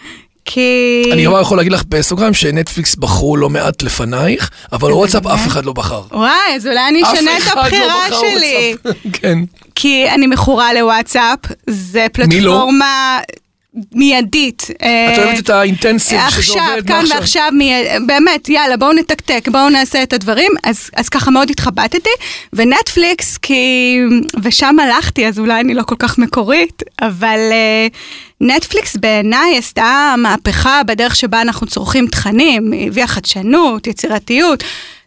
כי... 0.46 1.04
אני 1.12 1.26
כבר 1.26 1.42
יכול 1.42 1.58
להגיד 1.58 1.72
לך 1.72 1.84
בסוגריים 1.90 2.34
שנטפליקס 2.34 2.96
בחרו 2.96 3.38
לא 3.38 3.50
מעט 3.50 3.82
לפנייך, 3.84 4.50
אבל 4.72 4.92
וואטסאפ 4.92 5.28
אף 5.28 5.48
אחד 5.48 5.66
לא 5.66 5.74
בחר. 5.74 6.02
וואי, 6.12 6.56
אז 6.56 6.68
אולי 6.68 6.88
אני 6.90 7.04
אשנה 7.04 7.38
את 7.38 7.56
לא 7.56 7.62
הבחירה 7.62 8.06
שלי. 8.10 8.76
כן. 9.14 9.40
כי 9.76 10.10
אני 10.10 10.28
מכורה 10.28 10.74
לוואטסאפ, 10.74 11.40
זה 11.68 12.08
מי 12.28 12.42
לא? 12.42 12.70
מיידית. 13.92 14.68
את 14.78 15.20
אוהבת 15.20 15.40
את 15.40 15.50
האינטנסיב 15.50 16.20
שזה 16.30 16.38
עכשיו, 16.38 16.62
עובד 16.72 16.88
כאן 16.88 16.96
מעכשיו. 16.96 17.18
ועכשיו, 17.18 17.52
באמת, 18.08 18.50
יאללה, 18.50 18.78
בואו 18.78 18.94
נתקתק, 18.94 19.48
בואו 19.52 19.70
נעשה 19.70 20.04
את 20.04 20.14
הדברים. 20.14 20.52
אז, 20.64 20.90
אז 20.96 21.10
ככה 21.10 21.32
מאוד 21.32 21.50
התחבטתי, 21.50 22.10
ונטפליקס, 22.54 23.38
כי... 23.38 24.00
ושם 24.44 24.80
הלכתי, 24.80 25.28
אז 25.28 25.40
אולי 25.40 25.62
אני 25.62 25.74
לא 25.74 25.84
כל 25.84 25.96
כך 26.00 26.18
מקורית, 26.18 26.84
אבל 27.02 27.40
אה, 27.52 27.88
נטפליקס 28.42 28.96
בעיניי 28.96 29.58
עשתה 29.58 30.16
מהפכה 30.18 30.84
בדרך 30.84 31.16
שבה 31.16 31.42
אנחנו 31.42 31.68
צורכים 31.68 32.08
תכנים, 32.08 32.74
הביאה 32.88 33.08
חדשנות, 33.08 33.88
יצירתיות. 33.88 34.64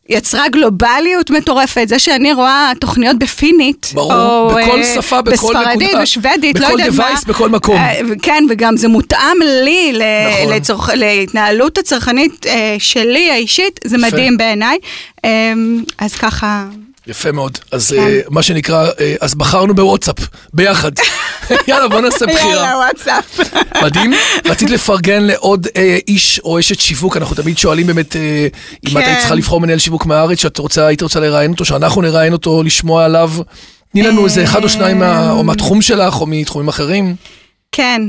יצרה 0.08 0.48
גלובליות 0.48 1.30
מטורפת, 1.30 1.88
זה 1.88 1.98
שאני 1.98 2.32
רואה 2.32 2.72
תוכניות 2.80 3.18
בפינית, 3.18 3.90
ברור, 3.94 4.14
או 4.14 4.48
בכל 4.48 4.78
אה, 4.78 4.84
שפה, 4.84 5.22
בכל 5.22 5.32
בספרדית, 5.32 5.88
נקודה, 5.88 6.02
בשוודית, 6.02 6.60
לא 6.60 6.68
בכל 6.68 6.80
יודעת 6.80 6.94
מה. 6.94 7.14
device, 7.14 7.28
בכל 7.28 7.48
מקום. 7.48 7.76
אה, 7.76 8.00
כן, 8.22 8.44
וגם 8.50 8.76
זה 8.76 8.88
מותאם 8.88 9.36
לי, 9.64 9.92
נכון. 9.92 10.52
לצורך, 10.54 10.90
להתנהלות 10.94 11.78
הצרכנית 11.78 12.46
אה, 12.46 12.76
שלי 12.78 13.30
האישית, 13.30 13.80
זה. 13.84 13.98
מדהים 13.98 14.36
בעיניי. 14.36 14.78
אה, 15.24 15.52
אז 15.98 16.14
ככה, 16.14 16.66
יפה 17.08 17.32
מאוד. 17.32 17.58
אז 17.72 17.90
כן. 17.96 18.02
אה, 18.02 18.20
מה 18.30 18.42
שנקרא, 18.42 18.86
אה, 19.00 19.14
אז 19.20 19.34
בחרנו 19.34 19.74
בוואטסאפ, 19.74 20.16
ביחד. 20.54 20.92
יאללה, 21.68 21.88
בוא 21.88 22.00
נעשה 22.00 22.26
בחירה. 22.26 22.50
יאללה, 22.52 22.76
וואטסאפ. 22.76 23.40
מדהים. 23.84 24.12
רצית 24.44 24.70
לפרגן 24.70 25.22
לעוד 25.22 25.66
אה, 25.76 25.98
איש 26.08 26.40
או 26.44 26.58
אשת 26.58 26.80
שיווק, 26.80 27.16
אנחנו 27.16 27.36
תמיד 27.36 27.58
שואלים 27.58 27.86
באמת, 27.86 28.16
אם 28.16 28.90
כן. 28.90 28.98
את 29.00 29.06
היית 29.06 29.18
צריכה 29.18 29.34
לבחור 29.34 29.60
מנהל 29.60 29.78
שיווק 29.78 30.06
מהארץ, 30.06 30.40
שאת 30.40 30.58
רוצה, 30.58 30.86
היית 30.86 31.02
רוצה 31.02 31.20
לראיין 31.20 31.50
אותו, 31.50 31.64
שאנחנו 31.64 32.02
נראיין 32.02 32.32
אותו, 32.32 32.62
לשמוע 32.62 33.04
עליו. 33.04 33.30
תני 33.92 34.02
לנו 34.02 34.24
איזה 34.24 34.44
אחד 34.44 34.64
או 34.64 34.68
שניים, 34.68 34.98
מה- 34.98 35.30
או 35.30 35.44
מהתחום 35.44 35.82
שלך, 35.82 36.20
או 36.20 36.26
מתחומים 36.26 36.68
אחרים. 36.68 37.16
כן, 37.72 38.02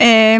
אה, 0.00 0.36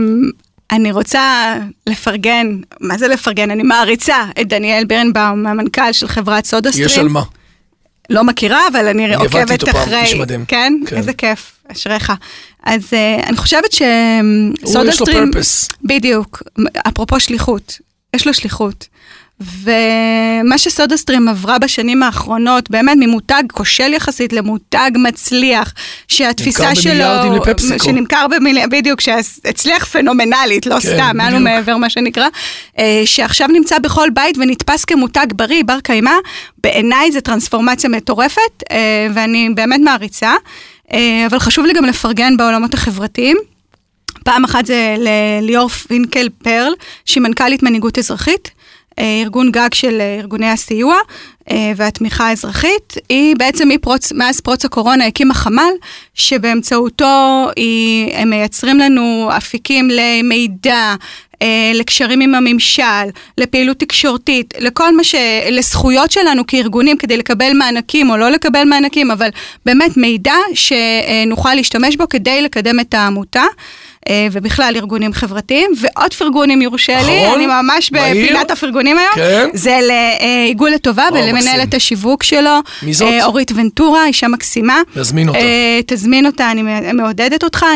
אני 0.73 0.92
רוצה 0.92 1.55
לפרגן, 1.87 2.46
מה 2.81 2.99
זה 2.99 3.09
לפרגן? 3.09 3.51
אני 3.51 3.62
מעריצה 3.62 4.25
את 4.40 4.49
דניאל 4.49 4.85
בירנבאום, 4.85 5.46
המנכ"ל 5.46 5.92
של 5.92 6.09
חברת 6.09 6.44
סודה 6.44 6.70
סטרים. 6.73 6.87
יש 6.87 6.99
על 6.99 7.09
מה. 7.09 7.23
לא 8.11 8.25
מכירה, 8.25 8.68
אבל 8.68 8.88
אני 8.88 9.05
אני 9.05 9.14
עבדתי 9.14 9.38
עוקבת 9.38 9.51
איתו 9.51 9.66
פעם, 9.66 9.77
אחרי... 9.77 10.03
איש 10.03 10.14
מדהים. 10.14 10.44
כן? 10.44 10.73
כן. 10.87 10.96
איזה 10.96 11.12
כיף, 11.12 11.53
אשריך. 11.68 12.12
אז 12.62 12.83
uh, 12.83 13.27
אני 13.27 13.37
חושבת 13.37 13.73
הוא, 13.73 14.66
שסודה 14.66 14.88
יש 14.88 15.01
לו 15.01 15.07
purpose. 15.07 15.77
בדיוק. 15.85 16.42
אפרופו 16.88 17.20
שליחות, 17.20 17.79
יש 18.16 18.27
לו 18.27 18.35
שליחות. 18.35 18.87
ומה 19.40 20.59
שסודה 20.59 20.96
סטרים 20.96 21.29
עברה 21.29 21.59
בשנים 21.59 22.03
האחרונות, 22.03 22.70
באמת 22.70 22.96
ממותג 23.00 23.42
כושל 23.53 23.92
יחסית 23.92 24.33
למותג 24.33 24.90
מצליח, 24.94 25.72
שהתפיסה 26.09 26.68
נמכר 26.68 26.81
שלו... 26.81 26.92
במיליארדים 26.92 27.33
לפפסיקו. 27.33 27.85
שנמכר 27.85 28.26
במיליארדים, 28.31 28.81
בדיוק, 28.81 29.00
שהצליח 29.00 29.85
פנומנלית, 29.85 30.66
לא 30.66 30.74
כן, 30.74 30.81
סתם, 30.81 31.11
מעל. 31.14 31.35
ומעבר 31.35 31.76
מה 31.76 31.90
שנקרא, 31.90 32.29
אה, 32.79 33.03
שעכשיו 33.05 33.48
נמצא 33.48 33.79
בכל 33.79 34.09
בית 34.14 34.38
ונתפס 34.38 34.85
כמותג 34.85 35.26
בריא, 35.37 35.62
בר 35.66 35.81
קיימא, 35.81 36.14
בעיניי 36.62 37.12
זה 37.12 37.20
טרנספורמציה 37.20 37.90
מטורפת, 37.90 38.62
אה, 38.70 39.07
ואני 39.14 39.50
באמת 39.55 39.81
מעריצה, 39.85 40.35
אה, 40.92 41.26
אבל 41.26 41.38
חשוב 41.38 41.66
לי 41.66 41.72
גם 41.72 41.85
לפרגן 41.85 42.37
בעולמות 42.37 42.74
החברתיים. 42.74 43.37
פעם 44.24 44.44
אחת 44.44 44.66
זה 44.66 44.96
לליאור 44.98 45.68
פינקל 45.68 46.29
פרל, 46.42 46.72
שהיא 47.05 47.22
מנכ"לית 47.22 47.62
מנהיגות 47.62 47.98
אזרחית, 47.98 48.50
ארגון 48.98 49.50
גג 49.50 49.74
של 49.74 50.00
אה, 50.00 50.16
ארגוני 50.18 50.50
הסיוע 50.50 50.96
אה, 51.50 51.72
והתמיכה 51.76 52.29
האזרחית. 52.29 52.94
היא 53.09 53.37
בעצם 53.37 53.68
מפרוץ, 53.68 54.12
מאז 54.12 54.40
פרוץ 54.40 54.64
הקורונה 54.64 55.07
הקימה 55.07 55.35
חמ"ל, 55.35 55.72
שבאמצעותו 56.14 57.46
היא, 57.57 58.12
הם 58.14 58.31
מייצרים 58.31 58.79
לנו 58.79 59.29
אפיקים 59.37 59.88
למידע, 59.90 60.94
אה, 61.42 61.72
לקשרים 61.74 62.20
עם 62.20 62.35
הממשל, 62.35 62.83
לפעילות 63.38 63.79
תקשורתית, 63.79 64.55
לכל 64.59 64.96
מה 64.96 65.05
ש... 65.05 65.14
לזכויות 65.50 66.11
שלנו 66.11 66.46
כארגונים 66.46 66.96
כדי 66.96 67.16
לקבל 67.16 67.53
מענקים 67.55 68.11
או 68.11 68.16
לא 68.16 68.31
לקבל 68.31 68.64
מענקים, 68.64 69.11
אבל 69.11 69.29
באמת 69.66 69.96
מידע 69.96 70.35
שנוכל 70.55 71.55
להשתמש 71.55 71.96
בו 71.96 72.09
כדי 72.09 72.42
לקדם 72.42 72.81
את 72.81 72.94
העמותה. 72.94 73.44
אה, 74.08 74.26
ובכלל 74.32 74.72
ארגונים 74.76 75.12
חברתיים, 75.12 75.70
ועוד 75.80 76.14
פרגון 76.14 76.50
אם 76.50 76.62
יורשה 76.62 77.02
לי, 77.02 77.22
אחרון? 77.22 77.34
אני 77.34 77.46
ממש? 77.46 77.90
בפינת 77.90 78.50
הפרגונים 78.50 78.98
היום, 78.98 79.12
כן. 79.14 79.48
זה 79.52 79.78
לעיגול 79.82 80.70
לטובה 80.70 81.08
ולמנהלת. 81.12 81.74
השיווק 81.74 82.22
שלו, 82.22 82.60
מי 82.82 82.94
זאת? 82.94 83.08
אה, 83.08 83.24
אורית 83.24 83.52
ונטורה, 83.54 84.06
אישה 84.06 84.28
מקסימה. 84.28 84.82
נזמין 84.96 85.28
אותה. 85.28 85.38
אה, 85.38 85.80
תזמין 85.86 86.26
אותה, 86.26 86.50
אני 86.50 86.62
מעודדת 86.92 87.44
אותך. 87.44 87.66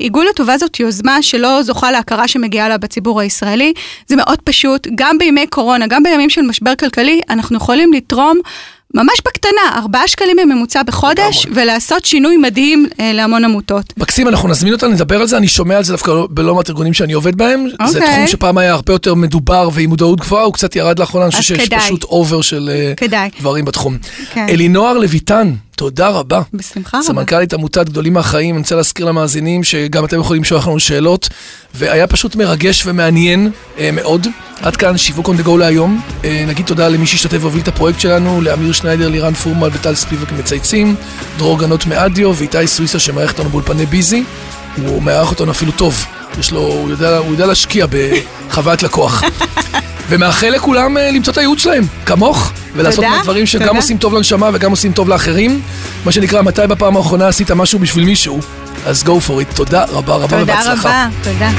עיגול 0.00 0.26
לטובה 0.30 0.58
זאת 0.58 0.80
יוזמה 0.80 1.22
שלא 1.22 1.62
זוכה 1.62 1.90
להכרה 1.90 2.28
שמגיעה 2.28 2.68
לה 2.68 2.78
בציבור 2.78 3.20
הישראלי. 3.20 3.72
זה 4.06 4.16
מאוד 4.16 4.38
פשוט, 4.44 4.86
גם 4.94 5.18
בימי 5.18 5.46
קורונה, 5.46 5.86
גם 5.86 6.02
בימים 6.02 6.30
של 6.30 6.42
משבר 6.42 6.74
כלכלי, 6.74 7.20
אנחנו 7.30 7.56
יכולים 7.56 7.92
לתרום. 7.92 8.40
ממש 8.94 9.20
בקטנה, 9.26 9.76
ארבעה 9.76 10.08
שקלים 10.08 10.36
בממוצע 10.42 10.82
בחודש, 10.82 11.46
לגמרי. 11.46 11.62
ולעשות 11.62 12.04
שינוי 12.04 12.36
מדהים 12.36 12.86
אה, 13.00 13.12
להמון 13.12 13.44
עמותות. 13.44 13.92
מקסים, 13.96 14.28
אנחנו 14.28 14.48
נזמין 14.48 14.72
אותה, 14.72 14.88
נדבר 14.88 15.20
על 15.20 15.26
זה, 15.26 15.36
אני 15.36 15.48
שומע 15.48 15.76
על 15.76 15.84
זה 15.84 15.92
דווקא 15.92 16.12
בלא 16.30 16.54
מעט 16.54 16.70
ארגונים 16.70 16.94
שאני 16.94 17.12
עובד 17.12 17.36
בהם. 17.36 17.66
זה 17.86 17.98
אוקיי. 17.98 18.14
תחום 18.14 18.26
שפעם 18.26 18.58
היה 18.58 18.72
הרבה 18.72 18.92
יותר 18.92 19.14
מדובר 19.14 19.68
ועם 19.72 19.88
מודעות 19.88 20.20
גבוהה, 20.20 20.44
הוא 20.44 20.52
קצת 20.52 20.76
ירד 20.76 20.98
לאחרונה, 20.98 21.24
אני 21.24 21.32
חושב 21.32 21.42
שיש 21.42 21.66
כדאי. 21.68 21.80
פשוט 21.80 22.04
אובר 22.04 22.40
של 22.40 22.70
אה, 22.72 22.92
כדאי. 22.96 23.30
דברים 23.40 23.64
בתחום. 23.64 23.98
כן. 24.32 24.46
אלינוער 24.48 24.98
לויטן, 24.98 25.52
תודה 25.76 26.08
רבה. 26.08 26.40
בשמחה 26.52 26.98
רבה. 26.98 27.06
סמנכ"לית 27.06 27.54
עמותת 27.54 27.88
גדולים 27.88 28.12
מהחיים, 28.12 28.54
אני 28.54 28.62
רוצה 28.62 28.76
להזכיר 28.76 29.06
למאזינים 29.06 29.64
שגם 29.64 30.04
אתם 30.04 30.20
יכולים 30.20 30.42
לשלוח 30.42 30.68
לנו 30.68 30.80
שאלות, 30.80 31.28
והיה 31.74 32.06
פשוט 32.06 32.36
מרגש 32.36 32.86
ומעניין 32.86 33.50
אה, 33.78 33.90
מאוד. 33.92 34.26
עד 34.62 34.76
כאן 34.76 34.96
שיווק 34.96 35.28
on 35.28 35.32
the 35.32 35.46
go 35.46 35.58
להיום. 35.58 36.00
אה, 36.24 36.44
נגיד 36.48 36.66
תודה 36.66 36.88
למי 36.88 37.06
שהשתתף 37.06 37.38
והוביל 37.40 37.62
את 37.62 37.68
הפרויקט 37.68 38.00
שלנו, 38.00 38.40
לאמיר 38.40 38.72
שניידר, 38.72 39.08
לירן 39.08 39.34
פורמל 39.34 39.68
וטל 39.72 39.94
ספיבק 39.94 40.32
מצייצים, 40.32 40.94
דרור 41.38 41.58
גנות 41.58 41.86
מאדיו 41.86 42.32
ואיתי 42.36 42.66
סוויסה 42.66 42.98
שמארח 42.98 43.32
אותנו 43.32 43.48
באולפני 43.48 43.86
ביזי. 43.86 44.24
הוא 44.76 45.02
מארח 45.02 45.30
אותנו 45.30 45.50
אפילו 45.50 45.72
טוב, 45.72 46.06
יש 46.38 46.52
לו, 46.52 46.60
הוא 46.60 46.90
יודע, 46.90 47.16
הוא 47.18 47.32
יודע 47.32 47.46
להשקיע 47.46 47.86
בחוויית 47.90 48.82
לקוח. 48.82 49.22
ומאחל 50.08 50.48
לכולם 50.48 50.96
אה, 50.96 51.10
למצוא 51.10 51.32
את 51.32 51.38
הייעוד 51.38 51.58
שלהם, 51.58 51.84
כמוך, 52.06 52.52
ולעשות 52.74 53.04
תודה, 53.04 53.20
דברים 53.22 53.46
שגם 53.46 53.66
תודה. 53.66 53.78
עושים 53.78 53.98
טוב 53.98 54.14
לנשמה 54.14 54.50
וגם 54.52 54.70
עושים 54.70 54.92
טוב 54.92 55.08
לאחרים. 55.08 55.60
מה 56.04 56.12
שנקרא, 56.12 56.42
מתי 56.42 56.66
בפעם 56.68 56.96
האחרונה 56.96 57.28
עשית 57.28 57.50
משהו 57.50 57.78
בשביל 57.78 58.04
מישהו? 58.04 58.40
אז 58.86 59.02
go 59.02 59.28
for 59.28 59.52
it. 59.52 59.56
תודה 59.56 59.84
רבה 59.84 60.14
רבה 60.14 60.28
תודה 60.28 60.42
ובהצלחה. 60.42 60.88
רבה, 60.88 61.08
תודה. 61.22 61.50